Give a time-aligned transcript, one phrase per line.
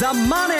[0.00, 0.58] ザ・マネー」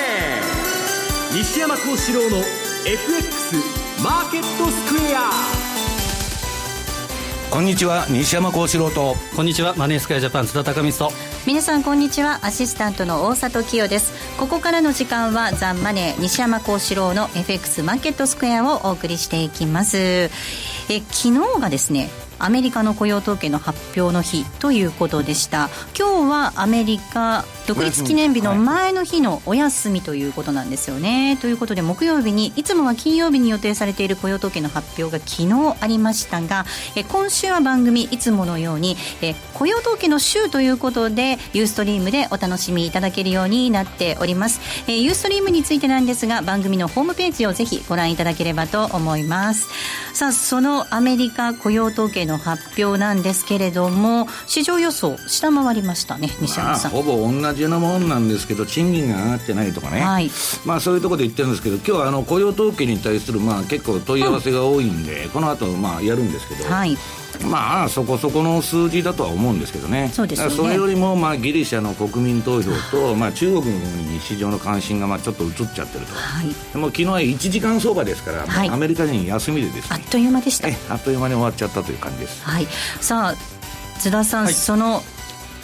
[1.35, 2.45] 西山幸四郎の
[2.85, 3.57] FX
[4.05, 5.31] マーケットスクエア。
[7.51, 9.17] こんにちは西山幸四郎と。
[9.35, 11.11] こんにちはマネースクエアジャパン津田隆美と。
[11.47, 12.41] 皆さんこんにちは。
[12.43, 14.13] アシスタントの大里清です。
[14.37, 19.97] ここからの時間はザ・マネー西山幸四郎の FX マーケットスクエアをお送りしていきます。
[19.97, 20.31] え
[20.91, 25.71] 昨日がですねアメリカの雇用統計の発表の日ということでした。
[25.99, 36.65] 今日はアメリカ独立記念日の前の日のお休みということなんですよね、はい、ということで木曜日にいつもは金曜日に予定されている雇用統計の発表が昨日ありましたが
[36.97, 44.61] え今週は番組いつものようにえ雇用統計の週ということでユーストリームでお楽しみいただけるようになっております。
[44.89, 49.69] えユーストリームについてなんですが番組のホームページをぜひご覧いただければと思います。
[50.13, 60.31] さあそのアメリカ雇用統計の発表なんですけれども市場予想下回りましたね西山さん、まあ、ほぼ同じようなもんなんですけど賃金が上がってないとかね、はい、
[60.65, 66.97] まあそういうところで言ってるんですけど今日はあの雇用統計に対するまあ結構問い合わせが多いんで、うん、この後まあやるんですけど、はい、
[67.45, 70.11] まあそこそこの数字だとは思うんですけどね。
[70.13, 79.91] そうです、ね、それよりもまあギリシャの国民投票と、 まあ、中国に市場の関心がまあちょっと移っちゃってると、はい、でも昨日は1時間相場ですから、はい、アメリカ人休みでですね。
[79.91, 80.69] あっという間でした。
[80.91, 82.67] あっという間に終わっちゃったという感じです、はい、
[83.01, 83.37] さあ
[83.99, 85.03] 津田さん、はい、その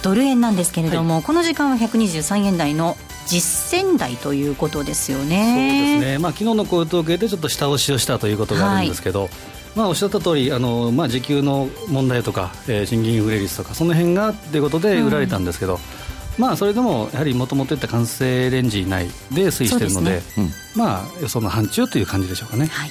[0.02, 5.94] ドル円なんですけれども、はい、この時間は123円台の実践台ということですよね。
[5.98, 6.18] そうですね。
[6.18, 9.30] まあ昨日の雇用統計でちょっと下押しをしたということがあるんですけど、はい、
[9.74, 15.80] まあ、おっしゃった通りあのまり、あ、時給の問題とか、えー、賃金インフレ率とかその辺がということで売られたんですけど、うん、
[16.38, 20.22] まあ、それでもやはりもともといった完成レンジ内で推移しているので、
[20.76, 22.66] まあ、予想の範疇という感じでしょうかね。
[22.66, 22.90] はい。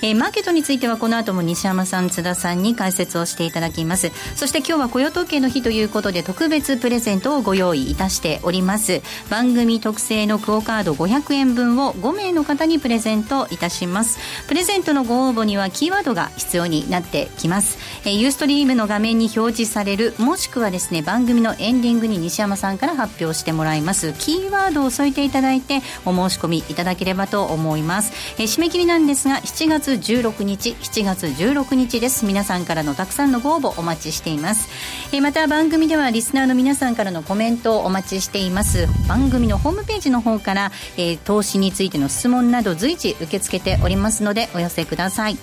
[0.00, 4.12] えー、マーケットについてはこの後も西山さん津田さんに解説をしていただきます。
[4.36, 9.02] そして今日は雇用統計の日ということで特別プレゼントをご用意いたしております。
[9.28, 14.18] 番組特製のクオカード500円分を5名の方にプレゼントいたします。
[14.46, 24.12] プレゼントのご応募にはキーワードが必要になってきます、えー、ユーストリームの画面に表示されるもしくはですね番組のエンディングに西山さんから発表してもらいます。
[24.14, 32.26] キーワードを添えていただいてお申し込みいただければと思います、えー、締め切りなんですが7月月16日7月16日です。
[32.26, 34.68] 皆さんからのたくさんのご応募お待ちしています、
[35.12, 38.86] えー、また番組ではリスナーの皆さんからのコメントをお待ちしています。
[39.08, 45.38] 番組のホームページの方から、えー、投資についての質問など随時受け付けておりますのでお寄せください。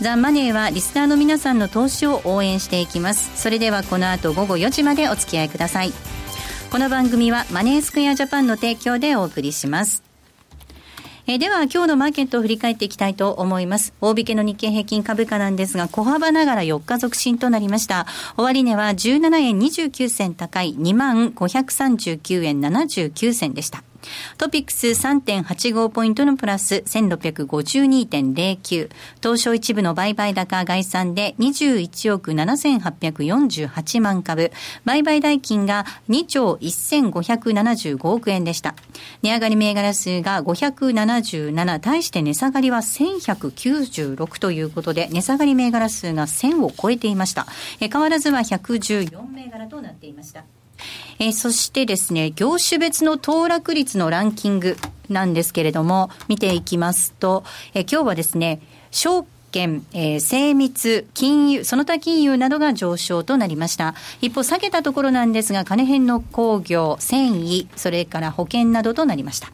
[0.00, 3.30] ザ・マネーはリスナーの皆さんの投資を応援していきます。
[3.34, 5.92] それではこの後午後4時までお付き合いください。
[6.70, 10.09] この番組はマネースクエアジャパンの提供でお送りします。
[11.30, 13.94] えー、では今日のマーケットを振り返っていきたいと思います。
[14.00, 18.08] 大引けの日経平均株価なんですが、小幅ながら4日続伸となりました。
[18.36, 23.84] 終値は17円29銭高い2万539円79銭でした。
[24.38, 28.90] トピックス3.85ポイントのプラス1652.09。
[29.22, 34.52] 東証一部の売買高概算で21億7848万株。
[34.84, 38.74] 売買代金が2兆1575億円でした。
[39.22, 47.46] 値上がり銘柄数が577、対して値下がりは1196ということで、値下がり銘柄数が1000を超えていました。
[47.80, 50.44] え変わらずは114銘柄となっていました。
[51.18, 54.76] えー、そしてですね、業種別の騰落率のランキング
[55.08, 58.60] なんですけれども、見ていきますと、えー、今日はですね、
[58.90, 63.94] 証券、えー、精密、金融、その他金融などが上昇となりました。
[64.20, 69.52] 一方、下げたところなんですが、金編の工業、繊維、それから保険などとなりました。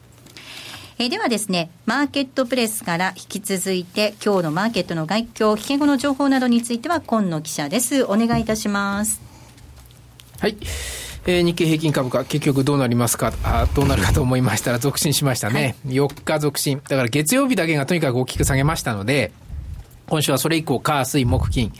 [0.99, 8.05] えー、ではですね、マーケットプレスから引き続いて、今日のマーケットの外況、引け後の情報などについては、今野記者です。
[8.05, 9.21] お願いいたします。
[10.41, 10.57] はい。
[11.27, 15.77] えー、日経平均株価、結局どうなりますか、あどうなるかと思いましたら、続伸しましたね。
[15.85, 16.81] はい、4日続伸。
[16.89, 19.33] だから月曜日だけがとにかく大きく下げましたので、
[20.09, 21.73] 今週はそれ以降、火、水、木、金、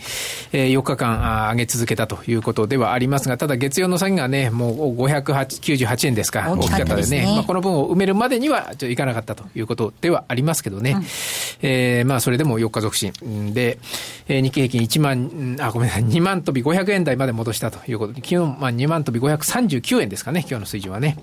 [0.51, 7.25] えー、4日間上げ続けたということではありますが、ただ月曜の下げがね、もう598円ですか、大きかったですね。
[7.25, 10.91] まあ、この分を埋めるまでには、ちょっといかなかったということではありますけどね。
[10.91, 11.05] うん、
[11.61, 13.13] えー、まあ、それでも4日続伸。
[13.53, 13.79] で、
[14.27, 21.17] えー、日経平均1万、あ、ごめんなさい、2万飛び500円台まで戻したということで、昨日、まあ、2万飛び539円ですかね、今日の水準はね。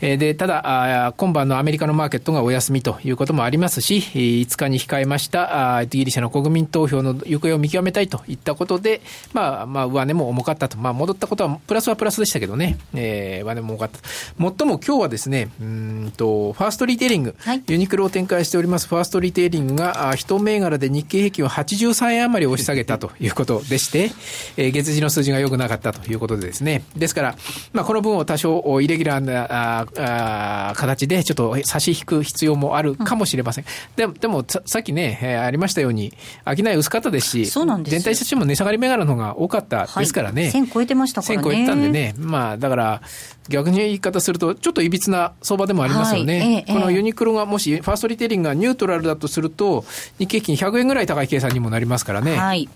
[0.00, 9.02] えー、で、ただあ、今晩のアメリカのマーケットがお休みということもありますし、5日に控えました、あギリシャの国国民投票の行方を見極めたいといったことで、
[9.32, 10.76] まあ、まあ、上値も重かったと。
[10.78, 13.98] まあ、戻ったことは、プラスはプラスでしたけどね、えー、上値も重かった。
[14.38, 24.10] 最も今日はですね、うんと、ファーストリテイリング、はい、ユニクロを展開しておりますファーストリテイリングが、一銘柄で日経平均を83円余り押し下げたということでして、
[24.56, 27.36] えー、月次の数字が良くなかったということでですね、ですから、
[27.72, 33.64] まあ、この分を多少イレギュラーなああ形でちょっと差し引く必要もあるかもしれません。
[33.98, 36.12] うん、ででもさっきね、えー、ありましたように、
[36.44, 40.42] 商い薄かったですし、そうなんです全体としても値下がり銘柄の方が多かったですからね。
[40.42, 41.42] はい、1000超えてましたからね。
[41.42, 43.02] 1000超えたんでね、まあ、だから、
[43.48, 46.38] 逆に言い方すると、ちょっといびつな相場でもありますよね。
[46.38, 49.84] はいええ、このユニクロがもし、ファーストリテイリングがニュートラルだとすると、
[50.18, 52.36] 日経平均100円ぐらい高い計算にもなりますからね。
[52.36, 52.68] はい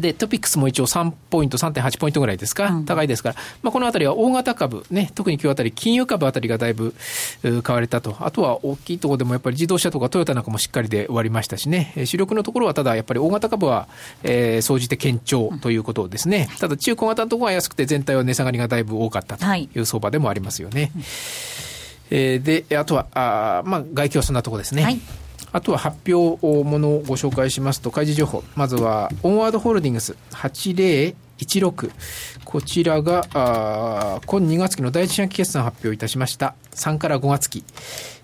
[0.00, 6.94] で、トピックスも一応3ポイント、3.8ポイントぐらいですか、うん、高いですから、まあ、このあたりは大型株、ね、特に今日あたり、金融株あたりがだいぶ
[7.62, 13.88] 買われたと、あとは大きいところでもやっぱり自動車とかトヨタなんかもしっかりで終わりましたしね、主力のところはただやっぱり大型株は、
[14.22, 19.68] えー、総じて堅調ということですね、ただ中小型のところは安くて全体は値下がりがだいぶ多かったとい。
[19.74, 20.82] う相場でもありますよね。
[20.82, 20.90] はい、
[22.10, 24.82] えー、で、あとは、あまあ、外況そんなところですね。
[24.82, 25.00] はい
[25.54, 28.42] あとは発表ものをご紹介しますと、開示情報。
[28.56, 31.92] まずは、オンワードホールディングス8016。
[32.54, 36.54] こちらが、あ今2月期の第一四半期決算発表いたしました。
[36.70, 37.64] 3から5月期。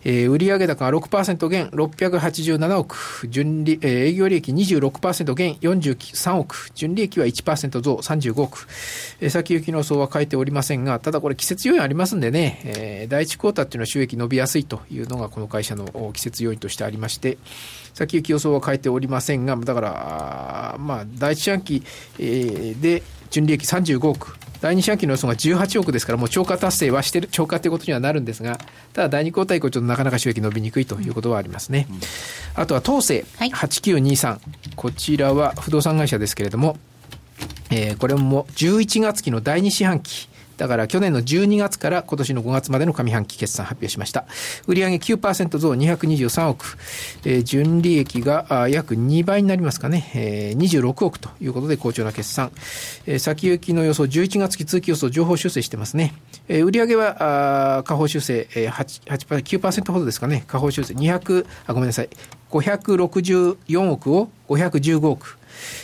[0.04, 8.68] えー、売上高が6%減687億、純利、えー、営業利益26%減43億、純利益は1%増35億、
[9.20, 17.36] えー、先行きの予想は書いておりませんが、ただこれ季節要因ありますんでね、えー、第一クォーターっていうのは収益伸びやすいというのがこの会社の季節要因としてありまして、
[17.94, 21.82] 先行き予想は書いておりませんが、だから、まあ、第一四半期、
[22.20, 28.58] え、で純利益35億、第2四半期の予想が18億ですから、もう超過達成はしてる、超過ということにはなるんですが、
[28.92, 31.86] ただ第2クォーター以降、ちょっとなかなか収益伸びにくいということはありますね。
[31.90, 32.00] うん、
[32.54, 34.38] あとは東西8923、
[34.76, 36.76] こちらは不動産会社ですけれども、
[37.70, 40.28] えー、これも11月期の第2四半期、
[40.60, 44.26] だから去年の12月から今年の5月までの上半期決算発表しました。
[44.66, 46.76] 売上9%増223億、
[47.24, 52.52] えー、純利益が約2倍になりますかね、えー、26億ということで好調な決算。
[53.06, 56.12] えー、先行きの予想、11月期通期予想情報修正してますね。
[56.48, 62.10] えー、売上は、あ下方修正、えー、8、8%、9%ほどですかね、下方修正200、あ、ごめんなさい。
[62.50, 65.39] 564億を515億。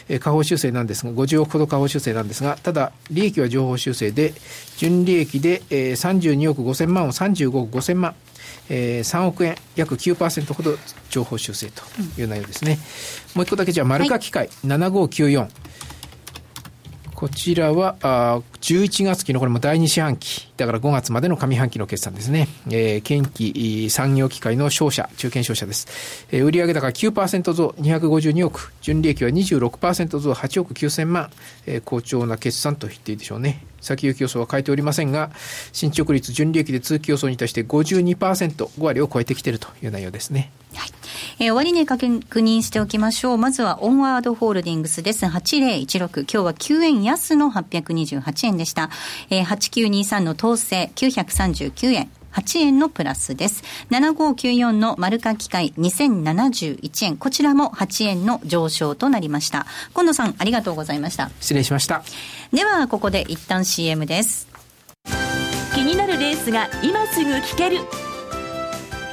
[0.08, 4.34] えー、下方修正なんですが、50億ほど下方修正なんですが、ただ、利益は情報修正で、
[4.76, 8.14] 純利益で、えー、32億5000万を35億5000万。
[8.68, 10.76] えー、3億円、約9%ほど
[11.08, 11.82] 情報修正と
[12.20, 12.78] いう内容ですね。
[13.34, 15.48] うん、もう一個だけじゃあ、丸化機械、はい、7594。
[17.14, 22.48] こちらは、あ11月期のこれも第2四半期、だから5月までの上半期の決算ですね。
[22.68, 26.26] えー、近畿産業機械の商社、中堅商社です。
[26.32, 31.30] えー、売上高9%増252億、純利益は26%増8億9000万、
[31.66, 33.64] えー、好調な決算と言っていいでしょうね。
[33.80, 35.30] 先行き予想は変えておりませんが、
[35.72, 40.50] 進捗率、純利益で通期予想に対して52%、5割を超えてきているという内容ですね。
[40.74, 40.90] はい。
[41.38, 43.38] えー、終値確認しておきましょう。
[43.38, 45.26] まずはオンワードホールディングスです。
[45.26, 46.22] 8016。
[46.22, 48.90] 今日は9円安の828円でした。
[49.30, 52.10] えー、8923の統制939円。
[52.32, 53.64] 8円のプラスです。
[53.90, 57.16] 7594の丸化機械2071円。
[57.16, 59.66] こちらも8円の上昇となりました。
[59.94, 61.30] 近藤さん、ありがとうございました。
[61.40, 62.04] 失礼しました。
[62.52, 64.48] では、ここで一旦 CM です。
[65.74, 67.78] 気になるレースが今すぐ聞ける。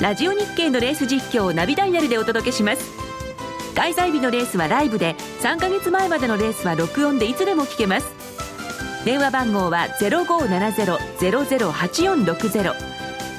[0.01, 2.91] ラジオ日経のレース実況をナビダイヤルでお届けします
[3.75, 8.32] 開催日のレースはライブで3ヶ月前までのレースは録音でいつでも聞けます
[9.05, 12.73] 電話番号は0570-008460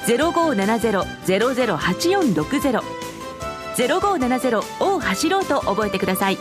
[0.05, 2.83] 0570-008460
[3.75, 6.37] 0570を走ろうと覚えてください。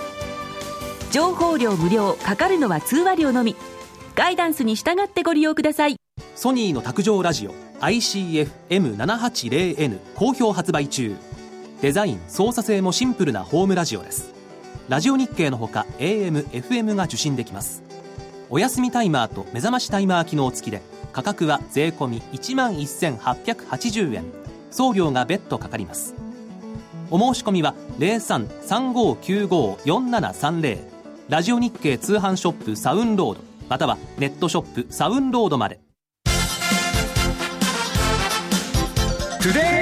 [1.10, 3.56] 情報量無料かかるのは通話料のみ。
[4.14, 5.96] ガイダンスに従ってご利用ください。
[6.36, 11.16] ソニーの卓上ラジオ ICF-M780N 好評発売中。
[11.80, 14.32] デザイン操作性もシンプルなホームラジオです。
[14.88, 17.82] ラジオ日経のほか AM、FM が受信できます。
[18.50, 20.82] お休みタイマーと目覚ましタイマー機能付きで
[21.12, 24.44] 価格は税込1万1880円。
[24.74, 26.16] 送料が別途かかります。
[27.10, 30.78] お申し込みは0335954730
[31.28, 35.78] ラジオ日経通販ショップサウンロードまたはネットショップサウンロードまで。
[39.40, 39.73] Today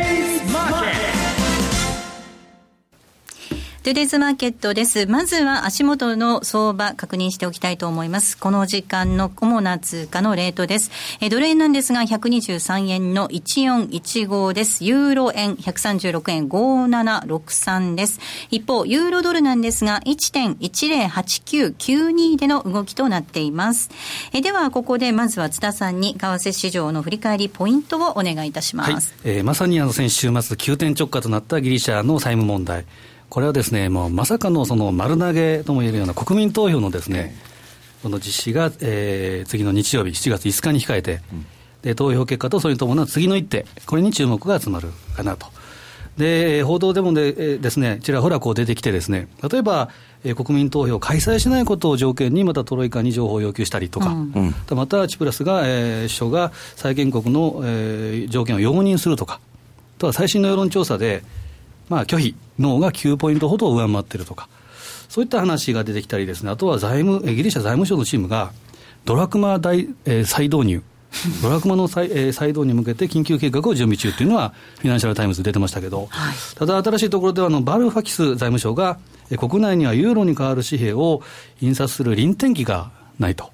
[3.83, 5.07] トゥデイズマーケットです。
[5.07, 8.39] まずは足元の相場確認しておきたいと思います。
[8.39, 10.93] この時間の主な通貨のレートです。
[11.21, 14.85] えドル円なんですが、123円の1415です。
[14.85, 18.21] ユーロ円136円5763です。
[18.53, 23.91] 一方、ユーロドルなんですが、1.108992での動きとなっています。
[24.33, 29.12] えでは、ここでまずは津田さんに為替市場の振り返りポイントをお願いいたします。
[29.25, 32.85] はい、えー、まさにあの先週末急転直下となったギリシャの債務問題。
[33.33, 37.35] これはですね、もうまさかのその丸投げともいえるような国民投票のですね、
[38.03, 41.21] この実施が、えー、次の日曜日、7月5日に控えて、
[41.81, 45.47] で投票結果とそれに伴う次の一手、これに注目が集まるかなと。
[46.19, 49.89] で報道でもでですね、ちらほらこう出てきてですね、例えば、
[50.25, 59.41] えー、国民投票を開催しないことを条件に、またトロイカに情報を要求したりとか、うん、またチプラスが、えー、首相が債権国の、えー、条件を容認するとか、
[59.97, 61.23] とは最新の世論調査で、
[61.89, 64.49] まあ、拒否、ノーが9ポイントほど上回っているとか、
[65.09, 68.53] そういった話が出てきたりですね、あとは財務、ギリシャ財務省のチームが、
[69.05, 70.83] ドラクマ大、えー、再導入、
[71.43, 78.99] ドラクマの再,、えー、再導に向けて緊急計画を準備中っていうのは、フィナンシャル・タイムズ出てましたけど、はい、ただ新しいところではあの、バルファキス財務相が、
[79.31, 81.23] えー、国内にはユーロに代わる紙幣を
[81.61, 83.51] 印刷する輪転機がないと。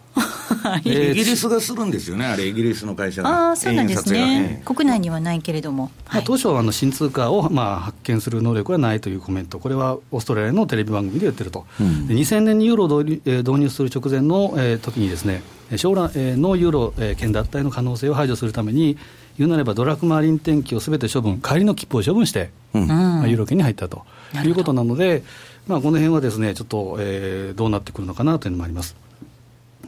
[0.84, 3.48] イギリスが刷るんですよね、あれ、イギリスの会社が。
[3.48, 5.90] ああ、そうなんですね、国内にはないけれども。
[6.06, 15.42] はい、当初はあの新通貨をまあ発券する能力はないというコメント、これはオーストラリアのテレビ番組で言ってると、うん、2000年にユーロを導入する直前の、えー、時にですね、
[15.76, 18.96] 将来のユーロ圏脱退の可能性を排除するために、
[19.38, 24.04] 言うなればドラクマ臨転機をすべて処分、帰りの切符を処分して、うん、まあ、ユーロ圏に入ったと。
[24.44, 25.22] いうことなので、
[25.66, 28.96] まあ、この辺はですね、ちょっと、えー、どうなってくるのかなというのもあります。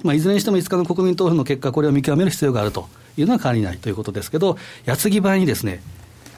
[0.03, 5.83] まあ、いずれにしても5日の国民投票の結果、これを見極める必要があるというのは変わりないということですけど、矢継ぎ早にですね、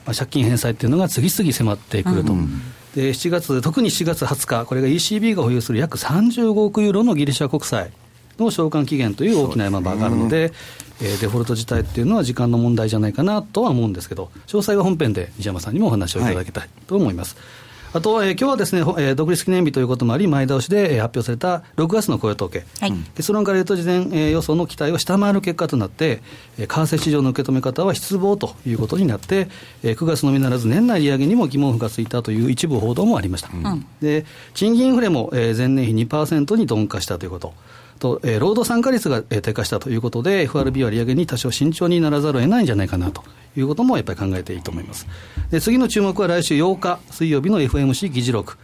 [0.05, 2.33] まあ、借金返済っていうのが次々迫ってくると。
[2.33, 2.61] うん、
[2.95, 7.91] で7月、特に7月20日、これが ECB が保有する約35億ユーロのギリシャ国債
[8.37, 10.53] の償還期限という大きな山場があるので、で
[11.01, 17.35] えー、デフォルト自体っていうのは時間の問題じゃないかなとは思うんですけど、詳細は本編で西山さんにもお話をいただきたいと思います。
[17.35, 17.62] はい
[17.93, 26.23] あと、えー、今日はですね、えー、独立記念日ということもあり、前倒しで、えー、発表された6月の雇用統計、はい、結論から言うと、事前、えー、予想の期待を下回る結果となって、
[26.57, 29.47] えー、為替市場の受け止め方は失望ということになって、
[29.83, 33.49] えー、9月のみならず、年内利上げにも疑問符がついたという一部報道もありました。
[33.53, 37.53] うん、で賃金インフレも、えー、前年比2%に鈍化したということ。
[37.99, 43.23] と、えー、労働参加率が、えー、低下したということで、FRB は利上げに多少慎重にならざるを得ないんじゃないかなと
[43.57, 45.07] いうこともやっぱり考えていいと思います。
[45.51, 48.57] で次の注目は来週8日水曜日の FMC 議事録。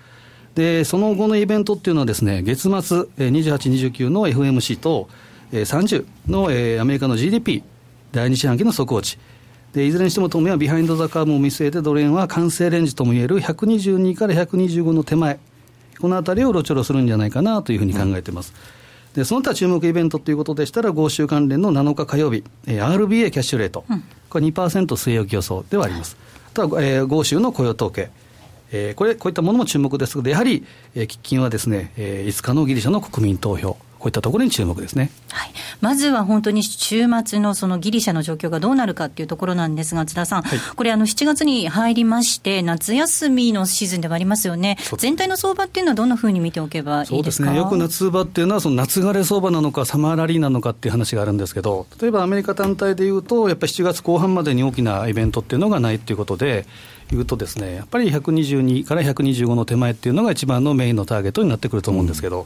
[0.56, 5.08] でその後のイベントっていうのはですね、月末28、29の FMC と
[5.52, 7.64] 30のえアメリカの GDP
[8.12, 9.18] 第二四半期の速報値。
[9.74, 15.40] でいずれにしても当面はビハインド・ザ・カーブを見据えてドル円は完成レンジともいえる122から125の手前
[16.00, 18.52] このあたりをろちょろするんじゃないかなというふうに考えています。
[18.74, 18.79] うん
[19.14, 26.18] でその他注目イベントということでしたら、豪州関連の7日火曜日、えー、RBA キャッシュレート、うん、これ2%据え置き予想ではあります。
[26.52, 28.12] あとは、えー、豪州の雇用統計、
[28.72, 33.78] えー、これ、こういったものも注目ですので、やはり、えー、喫緊はですね、えー、5日のギリシャの国民投票。
[34.00, 35.52] こういったところに注目ですね、はい、
[35.82, 47.14] まずは本当に週末のそのギリシャの状況がどうなるかっていうところなんですが、津田さん、はい、これ、あの7月に入りまして、夏休みのシーズンではありますよね、全体の相場っていうのは、どんなふうに見ておけばいいですか？
[47.14, 56.66] そうですね、よく夏場っていうのは、その夏枯れ相場なのか、サマーラリーなのかっていう話があるんですけど、例えばアメリカ単体でいうと、やっぱり7月後半までに大きなイベントっていうのがないっていうことで、
[57.12, 62.46] いうとですね、やっぱり122から125の手前っていうのが一番のメインのターゲットになってくると思うんですけど、うん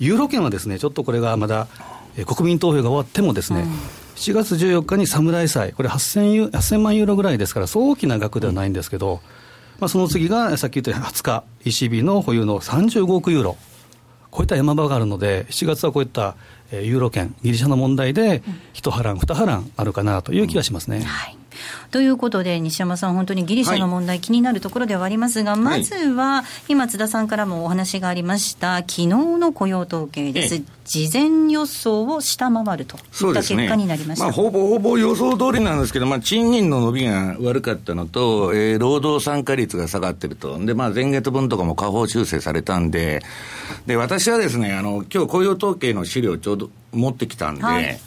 [0.00, 1.68] ユーロ圏はですね、ちょっとこれがまだ、
[2.16, 3.68] え国民投票が終わってもですね、うん、
[4.14, 9.20] 7月14日に侍債、これ8000 8000万ユーロぐらいですから、そう大きな額ではないんですけど、
[9.80, 13.56] まあ、その次がさっき言った20日、ECB の保有の35億ユーロ、
[14.30, 16.36] こういった山場があるので、7月はこういった
[16.72, 20.98] ユーロ圏、ギリシャの問題で、一波乱、二波乱あるかなという気がしますね。
[20.98, 21.36] うんはい
[21.90, 30.62] ということで、西山さん、本当にギリシャの問題、気になるところではありますが、まずは、今、津田さんからもお話がありました、昨日の雇用統計です。
[30.84, 43.22] 事前予想を下回るといった結果になりました、ね、まあ、ほぼほぼ予想通りなんですけど、まあ、賃金の伸びが悪かったのと、えー、労働参加率が下がってると、でまあ、前月分とかも下方修正されたんで、
[43.86, 47.98] で私はですねあの今日雇用統計の資料ちょうど持ってきたんで、はい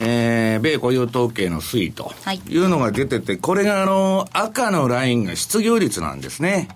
[0.00, 2.12] えー、米雇用統計の推移と
[2.48, 6.68] いうのが出てて、はい、これがあの赤のラインが失業率なんですね。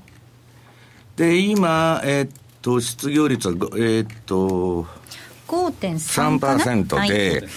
[1.17, 2.31] で、今、えー、っ
[2.63, 4.87] と、失業率は、えー、っと、
[5.49, 7.49] 5.3%で、はい、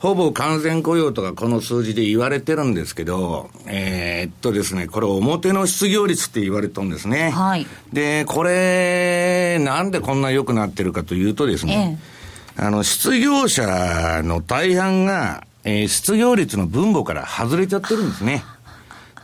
[0.00, 7.30] ほぼ完全雇用とかこの数字で言われてるんですけど、えー、っとですね、これ表の失業率って言われたんですね。
[7.30, 7.66] はい。
[7.92, 12.21] で、これ、なんでこんな良くなってるかというとですね、ええ、
[12.62, 18.44] あの、失業者の大半が、えー、失業率の分母から外れちゃってるんですね。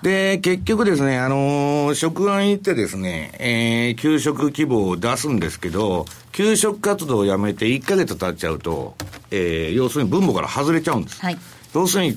[0.03, 8.97] で、結局ですね、あのー、職案行ってですね、えー、給食希望を出すんですけど、給食活動をやめて1ヶ月経っちゃうと、
[9.31, 11.21] えー、要するに分母から外れちゃうんです。
[11.21, 11.39] はい、
[11.75, 12.17] 要するに、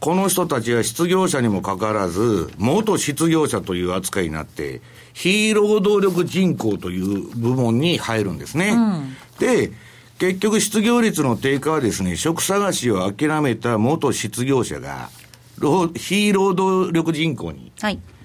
[0.00, 4.80] この人たちは失業者にもかかわらず、元失業者という扱いになって、
[5.12, 8.70] 非労働力人口という部門に入るんですね。
[8.70, 9.70] うん、で、
[10.22, 15.10] 結局失業率の低下はですね、職探しを諦めた元失業者が、
[15.96, 17.72] 非労働力人口に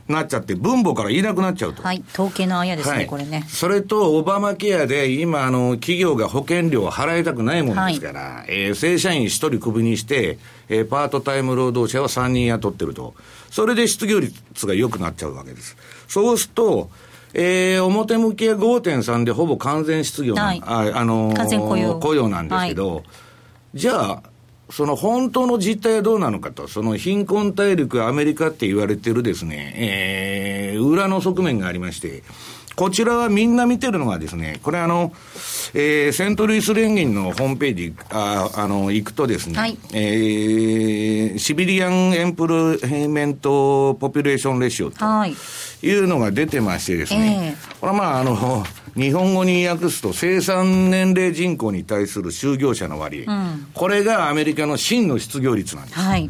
[0.08, 1.82] なっちゃって、分母からいなくなっちゃうと。
[1.82, 3.46] はい、統計のあやですね、はい、これね。
[3.48, 10.38] それと、オバマケアで、今、あの、企業が保険料を払いたくないもんですから、はい、えー、正社員1人クビにして、
[10.70, 13.16] えー、パートタイム労働者は3人雇ってると。
[13.50, 15.75] それで失業率が良くなっちゃうわけです。
[16.08, 16.92] そうすると、
[17.39, 22.00] えー、表向きは5.3でほぼ完全失業、はい、あ、あのー、雇用。
[22.00, 23.06] 雇用なんですけど、はい、
[23.75, 24.24] じゃあ、
[24.72, 32.24] その本当の実態はどうなのかと、その貧困大陸アメリカって言われてるですね、えー、裏の側面がありまして、
[32.78, 35.12] こちらはみんな見てるのがですね、これあの、
[35.74, 45.34] えー、セントルイス連銀のホームページ、ああの、行くとですね、はい、えー、 Civilian Employment Population Ratio とい
[45.92, 48.64] うのが出てましてですね、えー、これはまああの、
[48.96, 56.00] 日本語に訳すと生産年齢人口に対する就業者の割合、うん、これがアメリカの真の失業率なんです。
[56.00, 56.30] はい、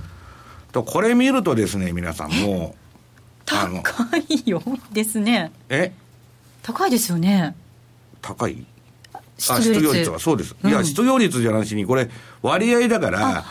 [0.71, 2.87] とこれ見るとですね、皆さんもう、
[3.45, 3.81] 高
[4.29, 4.63] いよ。
[4.93, 5.51] ですね。
[5.67, 5.91] え
[6.67, 7.55] 高いですよね。
[8.21, 8.65] 高い？
[9.37, 10.55] 失業率はそうです。
[10.65, 12.09] いや、失業率じゃなしに、これ、
[12.41, 13.45] 割合だから、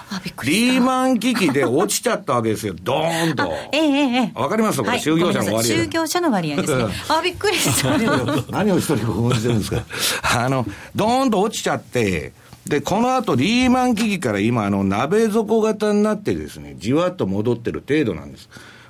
[0.45, 3.53] リーマン危機で落ちちゃったわけですよ、 ドーンと。
[3.73, 3.83] ええ
[4.25, 4.41] ええ。
[4.41, 4.81] わかります？
[4.83, 5.77] これ、就業者の割合。
[5.77, 6.85] 就業者の割合ですね。
[7.09, 7.97] あ、びっくりした。
[8.51, 9.83] 何を一人興奮してるんですか？
[10.45, 12.33] あの、ドーンと落ちちゃって、
[12.67, 18.49] で、この後、リーマン危機から今、あの、鍋底型になってですね、じわっと戻ってる程度なんです。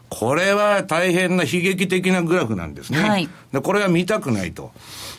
[0.08, 3.00] これは大変な悲劇的なグラフなんですね。
[3.00, 4.72] はい、でこれは見たくないと。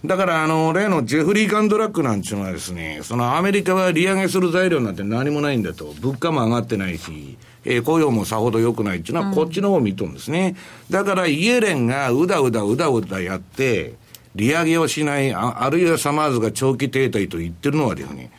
[0.06, 5.94] だから、あの、例のジェフリー・カンドラックなんていうのはですね、そのアメリカは利上げする材料なんて何もないんだと。
[6.00, 10.56] 物価も上がってないし、えー、雇用もさほど良くないっていうのはこっちの方を見とるんですね。
[10.90, 13.96] うん、だから、イエレンがうだうだうだうだやって、
[14.36, 18.32] 利上げをしない、ああるいはサマーズが長期停滞と言ってるのはですね、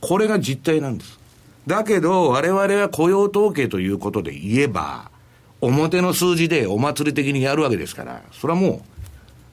[0.00, 1.18] これが実態なんです。
[1.66, 5.09] だけど、我々は雇用統計ということで言えば、
[5.60, 8.80] 表の数字でお祭り的にやるわけですから、それはもう、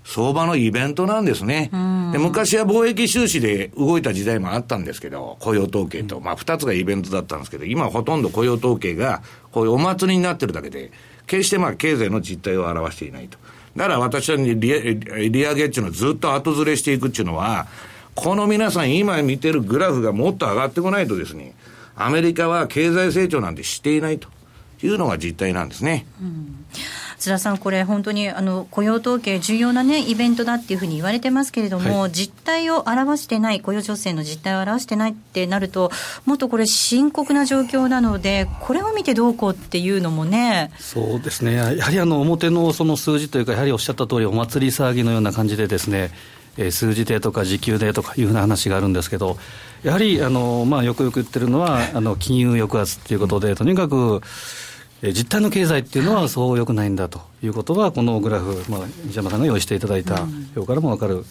[0.07, 1.69] 相場のイベントなんですね。
[2.13, 10.91] で昔は貿易収支で動いた時代もあったんですけど、雇用統計と、まあ二つがイベントだったんですけど、今ほとんど雇用統計が、こういうお祭りになってるだけで、
[11.27, 13.37] 決してまあ経済の実態を表していないと。
[13.75, 17.67] だから私は利利上げっていうのはずっと後ずれしていくっていうのは、
[18.15, 21.53] この皆さん今見てるグラフがもっと上がってこないとですね、
[21.97, 24.29] アメリカは経済成長なんてしていないと。
[24.83, 26.05] いうのが実態なんですね。
[26.21, 26.65] うん
[27.17, 35.91] 津田さん、これ、本当にあの雇用統計、重要な、ね、イベントだっていうふうに言われてますけれども、はい、実態を表してない、雇用情勢の実態を表してないってなると、
[36.25, 40.71] もっとこれ、深刻な状況なので、これを見てどうこうっていうのもね。
[40.77, 46.11] そうですね、やはりあの表のその数字というか、やはりおっしゃった通り、お祭り騒ぎのような感じでですね、
[46.57, 49.37] えー、数字でとか時給でとかいうふうな話があるんですけど、
[49.83, 54.21] やはりあの、まあ、よくよく言ってるのは、あの金融抑圧ということで、とにかく、
[55.03, 60.23] 実態の経済っていうのはそうよくないんだということは、このグラフ、まあ、西山さんが用意していただいた
[60.55, 61.23] 表からも分かる、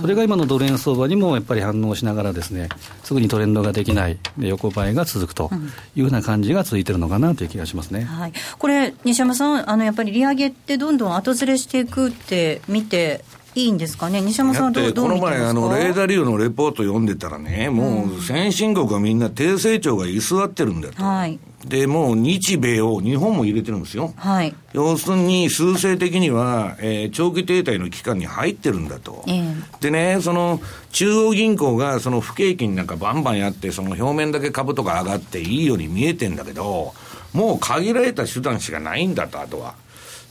[0.00, 2.68] それが今のドル円相場にもやっぱり反応しながらですね、
[3.02, 5.50] すぐにトレンドができない、横ばいが続くと
[5.96, 21.02] いうふうな感じが続いてるのかなという気がしますね、はい、これ、西山さん、あのやっぱり利上げってどんどん後ずれしていくって見て、いいんですかね、西山さんはどうどうこの前、あのレーダーリューのレポート読んでたらね、もう先進国はみんな低成長が居座ってるんだと。
[21.02, 24.12] はいで、もう日米を日本も入れてるんですよ。
[24.16, 24.54] はい。
[24.72, 29.24] 要するに、数勢的には、えー、長期停滞の期間に入ってるんだと。
[29.26, 30.60] えー、でね、その、
[30.92, 36.92] 中央銀行がその不景気になんかバンバンやって、その表面だけ株とか上がっていいように見えてんだけど、
[37.32, 39.74] もう限られた手段しかないんだと、あとは。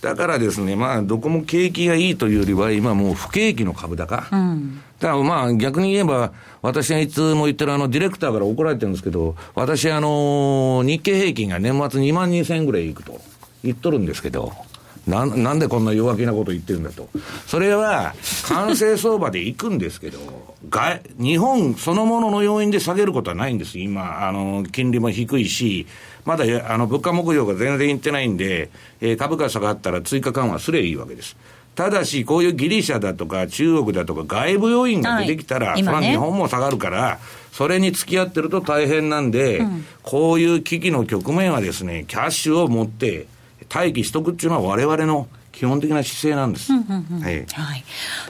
[0.01, 4.27] だからですね、まあ、どこも景気がいいというよりは、今もう不景気の株高。
[4.31, 13.19] うん、だからまあ、逆に言えば、私がいつも言ってるあの、ディレクターから怒られてるんですけど、私あの、日経平均が年末2万2000円ぐらいいくと
[13.65, 14.53] 言っとるんですけど、
[15.05, 17.09] ななんでこんな弱気なこと言ってるんだと。
[17.45, 18.13] それは、
[18.47, 20.19] 完成相場で行くんですけど、
[20.69, 23.79] 外、日本そのものの要因で下げることはないんです。
[23.79, 25.85] 今、あの、金利も低いし、
[26.23, 28.69] まだ、あの、物価目標が全然いってないんで、
[29.01, 31.35] えー、株価下がったら追加緩和すればいいわけです。
[31.75, 37.19] ただし、こういうギリシャだとか中国だとか外部要因が出てきたら、はい、それは日本も下がるから、
[37.51, 43.27] それに付き合ってると大変なんで、うん、こういう危機の局面はですね、キャッシュを持って
[43.73, 46.73] 待機しとくっていうのは我々の基本的な姿勢なんです。
[46.73, 47.45] はい、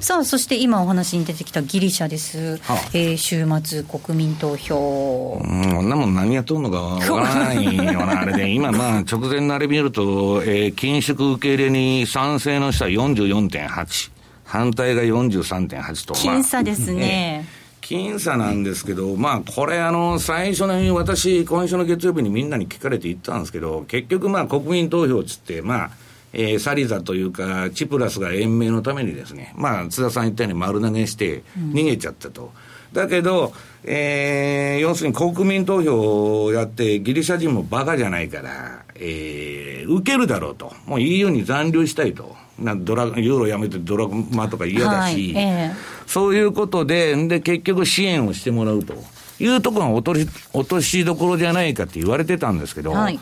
[0.01, 2.57] さあ、そして今お話に出てきたギリシャです。
[2.57, 5.41] はあ、えー、週末国民投票。
[5.41, 8.49] うん、こんなもん何やっとんのかわからないよな、あれで。
[8.49, 14.11] 今、まあ、直前のあれ見ると、 えー、緊縮受け入れに賛成の人は44.8。
[14.43, 16.13] 反対が43.8と。
[16.15, 17.47] 僅差ですね。
[17.81, 25.91] 僅差なんですけど、まあ、これ、あの、最初の、私、今週の月曜日にみんなに聞かれて言ったんですけど、結局、まあ、国民投票つって、まあ、
[26.33, 32.51] えー、サリザというか、チプラスが延命のためにですね、まあ、津田さん言ったように丸投げして逃げちゃったと。
[32.91, 40.73] うん、だけど、えー、要するに国民投票をやって、ギリシャ人もバカじゃないから、えー、受けるだろうと。
[40.87, 42.35] もう EU に残留したいと。
[42.59, 48.93] なドラユーロやめてドラマとか嫌だし、はいえー、そういうことで、で、結局支援をしてもらうと
[49.39, 53.19] いうところが落とし落としどころじゃないかって言われてたんですけど、はい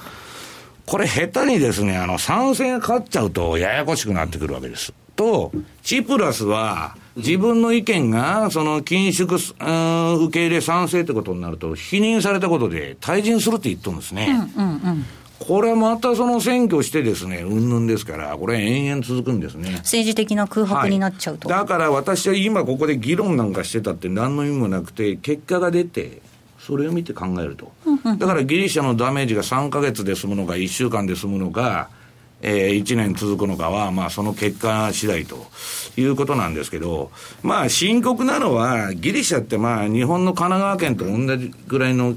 [0.91, 4.93] これ下手にですね、あの、参戦が勝っちゃうとややこしくなってくるわけです。
[5.15, 14.35] と、チプラスは、自分の意見が、その緊縮、受け入れ賛成ってことになると、否認されたことで退陣するって言っとるんですね。
[14.57, 15.05] うんうんうん
[15.39, 19.71] これまたその選挙してですね、うんぬんですから、これ延々続くんですね。
[19.77, 21.49] 政治的な空白になっちゃうと。
[21.49, 26.21] はい、だから私は今ここで議論なんかしてたって何の意味もなくて、結果が出て、
[26.71, 27.69] それを見て考えると。
[28.17, 31.89] だからギリシャのダメージが3か月で済むのか、1週間で済むのか、
[32.41, 35.47] えー、1年続くのかは、まあ、その結果次第と
[35.97, 37.11] いうことなんですけど、
[37.43, 42.15] まあ、深刻なのは、ギリシャって、まあ、日本の神奈川県と同じぐらいの、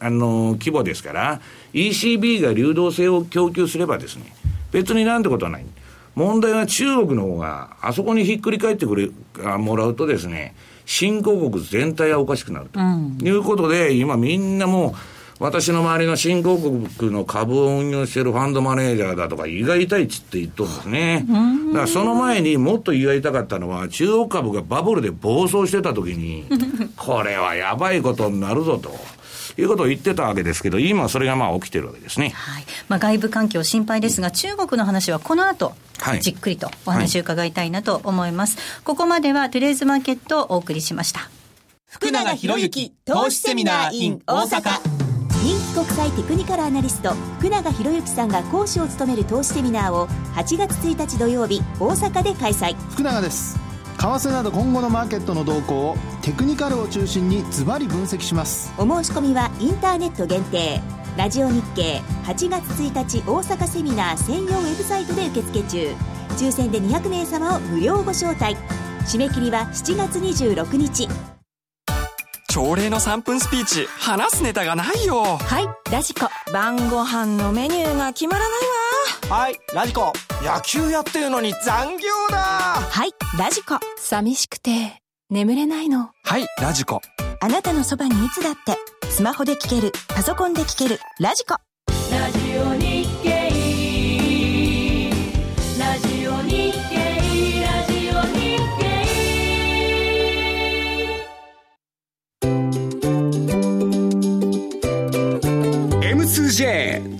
[0.00, 1.42] あの、規模ですから、
[1.74, 4.34] ECB が流動性を供給すればですね、
[4.72, 5.66] 別になんてことはない。
[6.14, 9.10] 問題は中国の方が、あそこにひっくり返ってくれ、
[9.58, 10.54] もらうとですね、
[10.86, 12.80] 新興国全体はおかしくなると、
[13.24, 14.94] いうことで、今みんなもう、
[15.40, 21.26] 私の周りの新興国の株を運用しているファンドマネージャーだとか、胃が痛いっつって言っとるんですね。
[21.68, 26.44] だからその前にもっと胃が痛かったのは、中国株がバブルで暴走してた時に、
[26.96, 28.94] これはやばいことになるぞと。
[29.56, 32.30] いうことを言ってたわけですけど、今それがまあ起きてるわけですね。
[32.30, 32.64] はい。
[32.88, 38.56] まあ外部環境心配ですが、中国の話はこの後、はい、じっくりとお話を伺いたいなと思います。
[38.56, 41.30] はい、ここまではトゥレーズマーケットをお送りしました。
[41.86, 45.04] 福永博之投資セミナー in 大阪。
[45.44, 53.63] 人気国際テクニカルアナリスト福永博之さんが講師を務める投資セミナーを8月1日土曜日大阪で開催福永です
[53.98, 58.72] 為替など今後のマーケットの動向をテクニカルを中心にズバリ分析します。
[58.78, 60.80] お申し込みはインターネット限定
[61.16, 65.94] ラジオ日経8月1日大阪セミナー専用ウェブサイトで受付中。
[66.36, 68.56] 抽選で200名様を無料ご招待。
[69.06, 71.08] 締め切りは7月26日。
[72.48, 75.22] 朝礼の3分スピーチ話すネタがないよ。
[75.22, 76.28] はいラジコ。
[76.52, 79.36] 晩ご飯のメニューが決まらないわ。
[79.36, 80.12] はいラジコ
[80.44, 82.36] 野球やってるのに残業だ。
[82.36, 83.78] はいラジコ。
[83.96, 86.10] 寂しくて眠れないの。
[86.22, 87.00] はいラジコ。
[87.40, 88.76] あなたのそばにいつだって
[89.08, 91.54] スマホで聞けるパソコンで聞けるラジコ。
[91.54, 93.30] ラジオ日経
[95.78, 98.84] ラジオ日経ラジオ日経。
[106.02, 107.13] M2J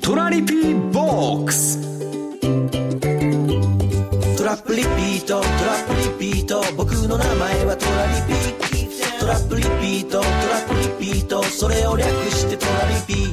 [11.56, 13.32] それを略してトラリピ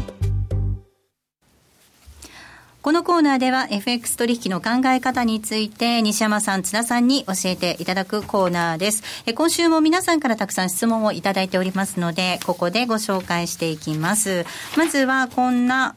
[2.84, 9.04] このコーナーでは FX 取引の考え方について西山さん、津田さんに教えていただくコーナーです。
[9.26, 14.46] え今週も皆さんからたくさん質問をいただいておりますので、ここでご紹介していきます。
[14.78, 15.96] まずはこんな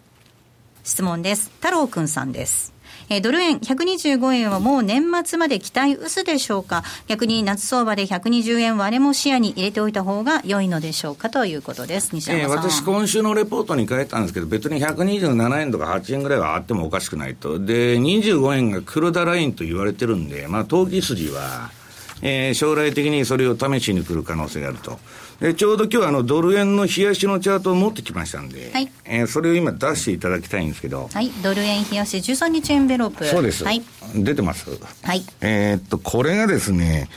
[0.83, 1.51] 質問です。
[1.61, 2.74] 太郎くんさんです。
[3.09, 6.83] えー、ドル円125円はもう年末まで期待薄でしょうか？
[7.07, 12.11] 逆に夏相場で120円割れも視野に入れておいた方が良いのでしょうかということです。
[12.15, 12.41] 西山。
[12.41, 17.59] えー、私今週のレポートに書いたんですけど、別に127円とか8円ぐらいはあってもおかしくないと。
[17.59, 21.71] で、25円が黒田ラインと言われてるんで、まあ、投機筋は、
[22.23, 24.99] えー、将来的にそれを試しに来る可能性があると。
[25.41, 33.83] でちょうど今日あのドル円の冷やしのチャートを持ってきましたんで、はい、えー、それを今出していただきたいんですけど、はい、ドル円冷やし13日エンベロープそうです、はい、
[34.15, 34.71] 出てます？
[34.71, 35.23] はい。
[35.41, 37.09] えー、っとこれがですね、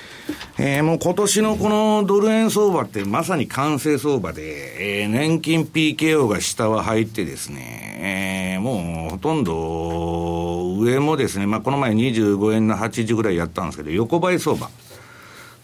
[0.58, 14.70] えー、もう今年のこのドル円相場ってまさに完成相場で、えー、年金 PKO が下は入ってですね、えー、もうほとんど上もですね、まあこの前25円の80ぐらいやったんですけど、横ばい相場。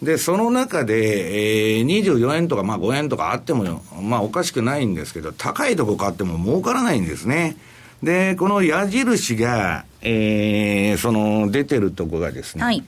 [0.04, 7.56] で、その中で、えー、24円とか、まあ5円とかあっても、まあおかしくないんですけど、高いとこ買っても儲からないんですね。
[8.02, 12.84] で、この矢印が、えー、その出てるとこがですね、はい、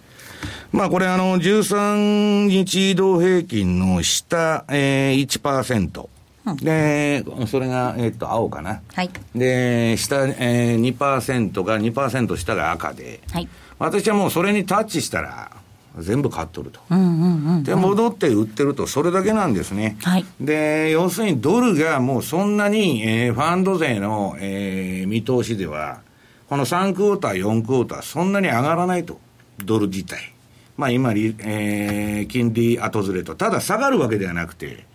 [0.72, 6.10] まあこれあの、13日移動平均の下、えー、1%。
[6.62, 8.82] で、それが、えっ、と、青かな。
[8.94, 9.10] はい。
[9.34, 13.48] で、下、えー、2%が、2%下が赤で、はい。
[13.80, 15.52] 私はもうそれにタッチしたら、
[16.00, 16.82] 全部買っとると。
[17.64, 19.98] で、戻って売ってると、それだけなんですね。
[20.04, 20.26] はい。
[20.42, 26.02] で、要するにドルがもうそんなに、えー、ファンド税の、えー、見通しでは、
[26.50, 29.20] この3クォーター、4クォーター、そんなに上がらないと。
[29.64, 30.34] ドル自体。
[30.78, 33.36] まあ今、えー、金利後ずれと。
[33.36, 34.86] ただ下がるわけではなくて、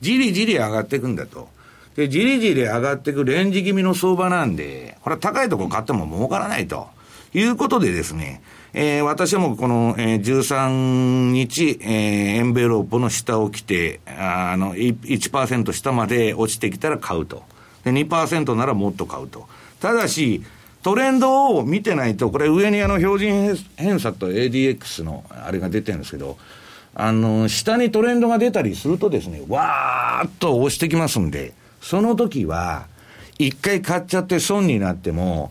[0.00, 1.48] じりじり上がっていくんだと。
[1.94, 6.88] で、じりじり上がっていくレンジ気味の相場なんで、これは高いところ買っても儲からないと。
[7.34, 8.40] いうことでですね、
[8.78, 11.88] えー、私はもうこの、えー、13日、えー、
[12.36, 17.42] エンベロープの下を来て、あの、1%下まで落ちてきたら買うと。
[17.84, 19.48] で、2%ならもっと買うと。
[19.80, 20.42] ただし、
[20.82, 26.36] トレンドを見てないと、これ上にあの標準偏差と ADX のあれが出てるんですけど、
[26.94, 32.88] あの、下にトレンドが出たりするとですね、わーっと押してきますんで、その時は、
[33.38, 35.50] 一回買っちゃって損になっても、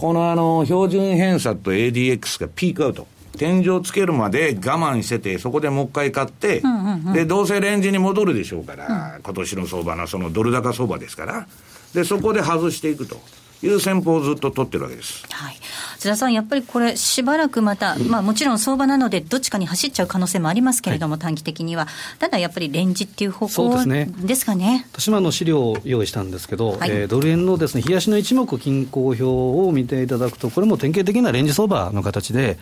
[0.00, 3.06] このあの、標準偏差と ADX がピークアウト。
[3.36, 11.46] 天井つけるまで我慢してて、そこでもう一回買って、うんうんうん、で、どうせレンジに戻るでしょうから、うん、今年の相場のそのドル高相場ですから、
[11.92, 13.20] で、そこで外していくと。
[13.62, 15.24] いう戦法をずっと取ってるわけです。
[15.30, 15.56] はい。
[15.98, 21.86] 津田さん、やっぱりこれ、しばらくまた、まあもちろん相場なので、どっちかに走っちゃう可能性もありますけれども、はい、短期的には。
[22.18, 24.10] ただやっぱりレンジっていう方向ですね。
[24.18, 24.86] ですかね。
[24.92, 32.58] 私もの資料を用意したんですけど、はい、えー、ドル円のですね、冷やしの一目均衡表を見ていただくと、これも典型的なレンジ相場の形で、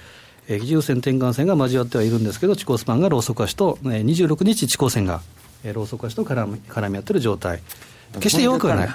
[0.49, 5.21] えー、基準線転換線が交わってはいるんですけど、地高スパンがローソク足と、えー、26日地高線が、
[5.63, 7.61] えー、ローソク足と絡み絡み合ってる状態。
[8.15, 8.89] 決して弱くはない。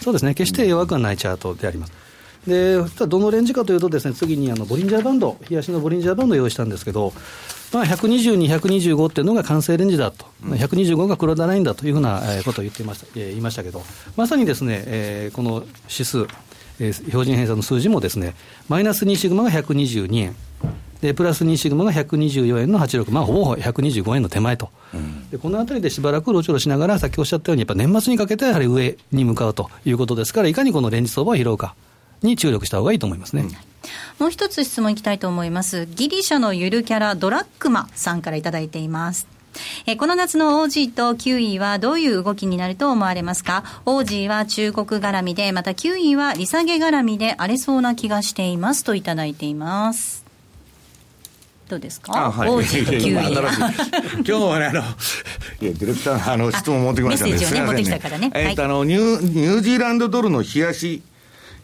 [0.00, 1.92] そうですね、決して弱くはないチャートであります。
[2.46, 7.12] で、どのレンジかというとですね、次にあのボリンジャーバンド、冷やしのボリンジャーバンドを用意したんですけど、
[7.72, 13.82] まあ、122、125っていうのが完成レンジだと、うん、125が黒田ラインだというふうなことを言っていました、えー、言いましたけど、
[14.16, 16.26] まさにですね、えー、この指数、
[16.80, 18.34] えー、標準偏差の数字もですね、
[18.68, 20.36] マイナス2シグマが122円。
[21.00, 31.74] でプラス2シグマが124円の86、まあ、ほぼ125円の手前と、うん、でこのあたりでしばらくうろちょろしながら、さっきおっしゃったように、やっぱ年末にかけてやはり上に向かうということですから、いかにこのレンジ相場を拾うか。
[32.22, 33.42] に注力した方がいいと思いますね。
[33.42, 33.50] うん、
[34.18, 35.86] もう一つ質問いきたいと思います。
[35.86, 39.28] ギリシャのゆるキャラドラッグマさんからいただいています。
[39.86, 50.27] えこの夏の OG とキウイはどういう動きになると思われますか ?OG は中国絡みで、またキウイは利下げ絡みで荒れそうな気がしていますといただいています。
[51.68, 52.26] どうですか？
[52.26, 54.86] あ、はい、王子とキウイ 今日はね、あの、いや、
[55.60, 57.32] ディレクター、あの、質問持ってきましたね。
[57.32, 58.30] メッセージをね、持ってきたからね。
[58.34, 61.02] えっ、と、あの、ニュー、ニュージーランドドルの冷やし、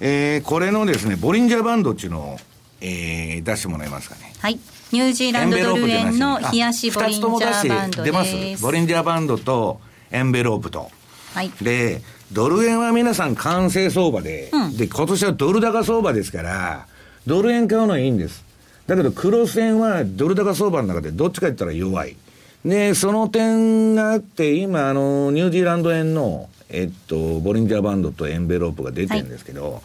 [0.00, 2.38] えー、これのですね、ボリンジャーバンドっていうのを、
[2.80, 4.32] えー、出してもらえますかね。
[4.40, 4.58] はい。
[4.92, 9.80] ニュージーランドドル円の冷やしボリンジャーバンド出ますボリンジャーバンドと
[10.12, 10.90] エンベロープと。
[11.34, 11.50] はい。
[11.62, 16.86] で、ドル円は皆さん完成相場で、うん、で、今年はドル高相場ですから、
[17.26, 18.43] ドル円買うのはいいんです。
[18.86, 22.16] だけど、黒線はドル高相場の中でどっちか言ったら弱い。
[22.64, 29.82] で、その点があって、今、あの、ニュージーランド円の、えっと、ボリンジャーバンドとエンベロープが出てるんですけど、はい、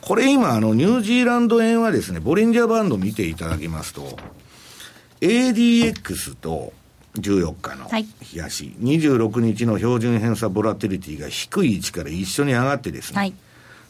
[0.00, 4.16] これ今、あの、ニュージーランド円はですね、ボリンジャーバンド見ていただきますと、
[5.20, 6.72] ADX と
[7.16, 13.34] 14日の冷やし、はい、26日の標準偏差ボラティリティが低い位置から一緒に上がってですね、はい、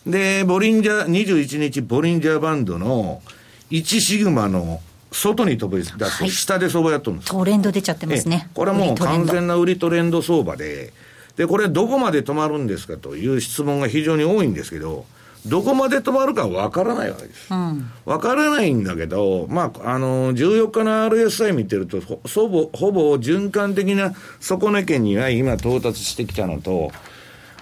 [0.06, 3.22] で、ボリンジャー、21日ボリンジャーバンドの
[3.70, 4.80] 1シグマの
[5.12, 8.48] 外に飛び出すと下で相場やっとるんです、トレンド出ちゃってますね。
[8.54, 10.92] これはもう完全な売りトレンド相場で、
[11.36, 15.06] で、これどこまで止まるんですかという質問が非常に多いんですけど、
[15.46, 17.52] どこまで止まるかわからないわけです。
[17.52, 17.58] わ、
[18.06, 26.90] うん、からないんだけど、まあ、あの、14日の RSI 見てると、ほぼ、ほぼ循環的な底値圏には今到達してきたのと、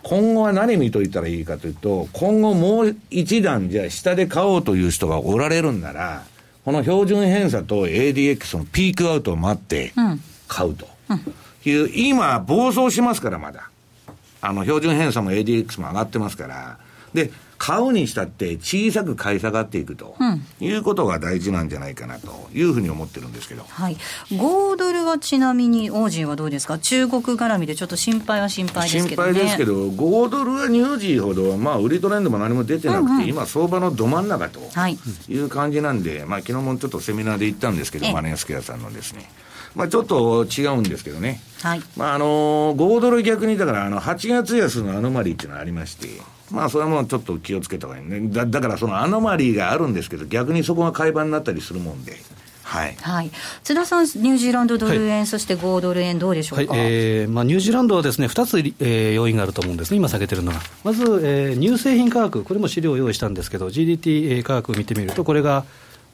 [0.08, 6.22] 今後は何見といたらいいかというと、今後もう一段じゃあ下で買おうという人がおられるんなら、
[6.64, 9.92] この標準偏差と ADX のピークアウトを待って
[10.46, 10.88] 買うと。
[11.10, 11.34] うんうん
[11.68, 13.70] いう今、暴走しますから、まだ。
[14.40, 16.78] あの、標準偏差も ADX も上がってますから。
[17.12, 17.32] で、
[17.66, 20.14] 買うにしたって小さく買い下がっていくと、
[20.60, 23.96] いうことが大事なんじゃないかなというふうに思ってるんですけど、はい、
[24.30, 34.60] 5ドルはちなみに、王子はどうですか、中国絡みでちょっと心配は心配ですけど、ね、心配ですけど、5ドルはニュージーほど、まあ、売りトレンドも何も出てなくて、うんうん、今、相場のど真ん中と
[35.28, 35.36] い。
[35.36, 39.28] う感じなんで、まあ昨日もちょっとセミナーで行ったんですけど、マネースクエアさんのですね。
[39.74, 46.08] まあ、ちょっと違うんですけどね、はいまああのー、5ドル逆にだからあの8月安のアノマリーっていうのがありまして、
[46.50, 48.20] まあ、それはもうちょっと気をつけた方がいいね。
[48.28, 52.16] だだからそのアノマリーがあるんですけど、逆にそこが買い場になったりするもんで。
[52.62, 53.30] はい、はい、
[53.62, 60.58] 津田さん、ニュージーランドドル円、はい、そして5ドル円、どうでしょうか、はい、えーまあ、ニュージーランドはです、ね、2つ、えー、要因があると思うんですね、今下げてるのが。
[60.82, 65.64] まず、えー、乳製品価格、これも資料を用意したんですけど、GDT 価格を見てみると、これが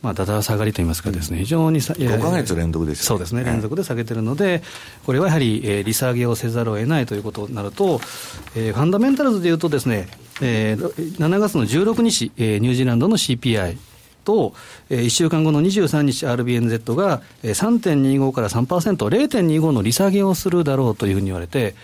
[0.02, 4.62] まあ、だだ下がりといいますかですね、非常にさ、5か月連続です、ね、そうですね、連続で下げてるので、
[5.06, 8.00] これはやはり、えー、利下げをせざるを得ないということになると、
[8.56, 10.08] えー、ファンダメンタルズでいうとですね、
[10.40, 13.78] えー、7月の16日、えー、ニュージーランドの CPI、
[14.24, 14.54] と、
[14.88, 21.74] えー、1週間後の23日 RBNZ が3.25から3%、0.25の利下げをするだろうというふうに言われて、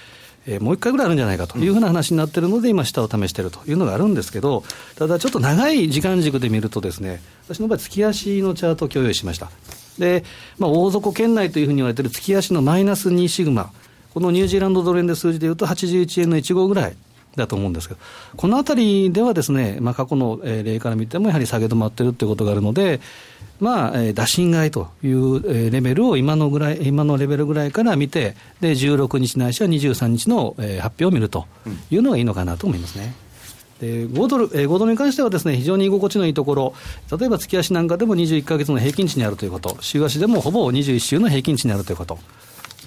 [0.49, 4.65] えー、もう一回ぐらいあるんじゃないかというふうな話になってるので、今、下を試しているというのがあるんですけど、
[4.97, 9.51] ただちょっと長い時間軸で見るとですね、私の場合、月足のチャートを共有しました。
[9.99, 10.25] で、
[10.59, 13.71] まあ、大底圏内というふうに言われている月足のマイナス2シグマ、
[14.15, 16.97] このニュージーランドドル円で数字でいうと81円の1号ぐらい
[17.37, 18.01] だと思うんですけど、
[18.37, 23.01] このあたりではですね、まあ、過去の例から見てもやはり下げ止まってるということがあるので、
[23.61, 31.47] まあ、打診買いというレベルを今のぐらい、今のレベルぐらいから見て、で、16日ないしは23日の発表を見ると
[31.91, 33.15] いうのがいいのかなと思いますね。
[33.81, 36.75] で5ドル、えー、5ドルに関してはですね、非常に居心地のいいところ、
[37.17, 42.19] 例えば月足なんかでも21か月の平均値にあるということ、週足でもほぼ21週の平均値にあるということ。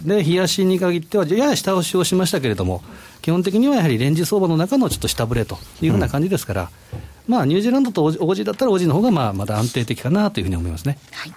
[0.03, 2.83] で、日足に限っては、やや下押しをしましたけれども、
[3.21, 6.99] 基本的にはやはりレンジ相場の中のちょっと下振れというふうな感じですから、うん、
[7.31, 10.97] まあ、ニュージーランドとオージーだったら、オージーの方がまあまだ安定的かなというふうに思いますね。
[11.13, 11.33] はい、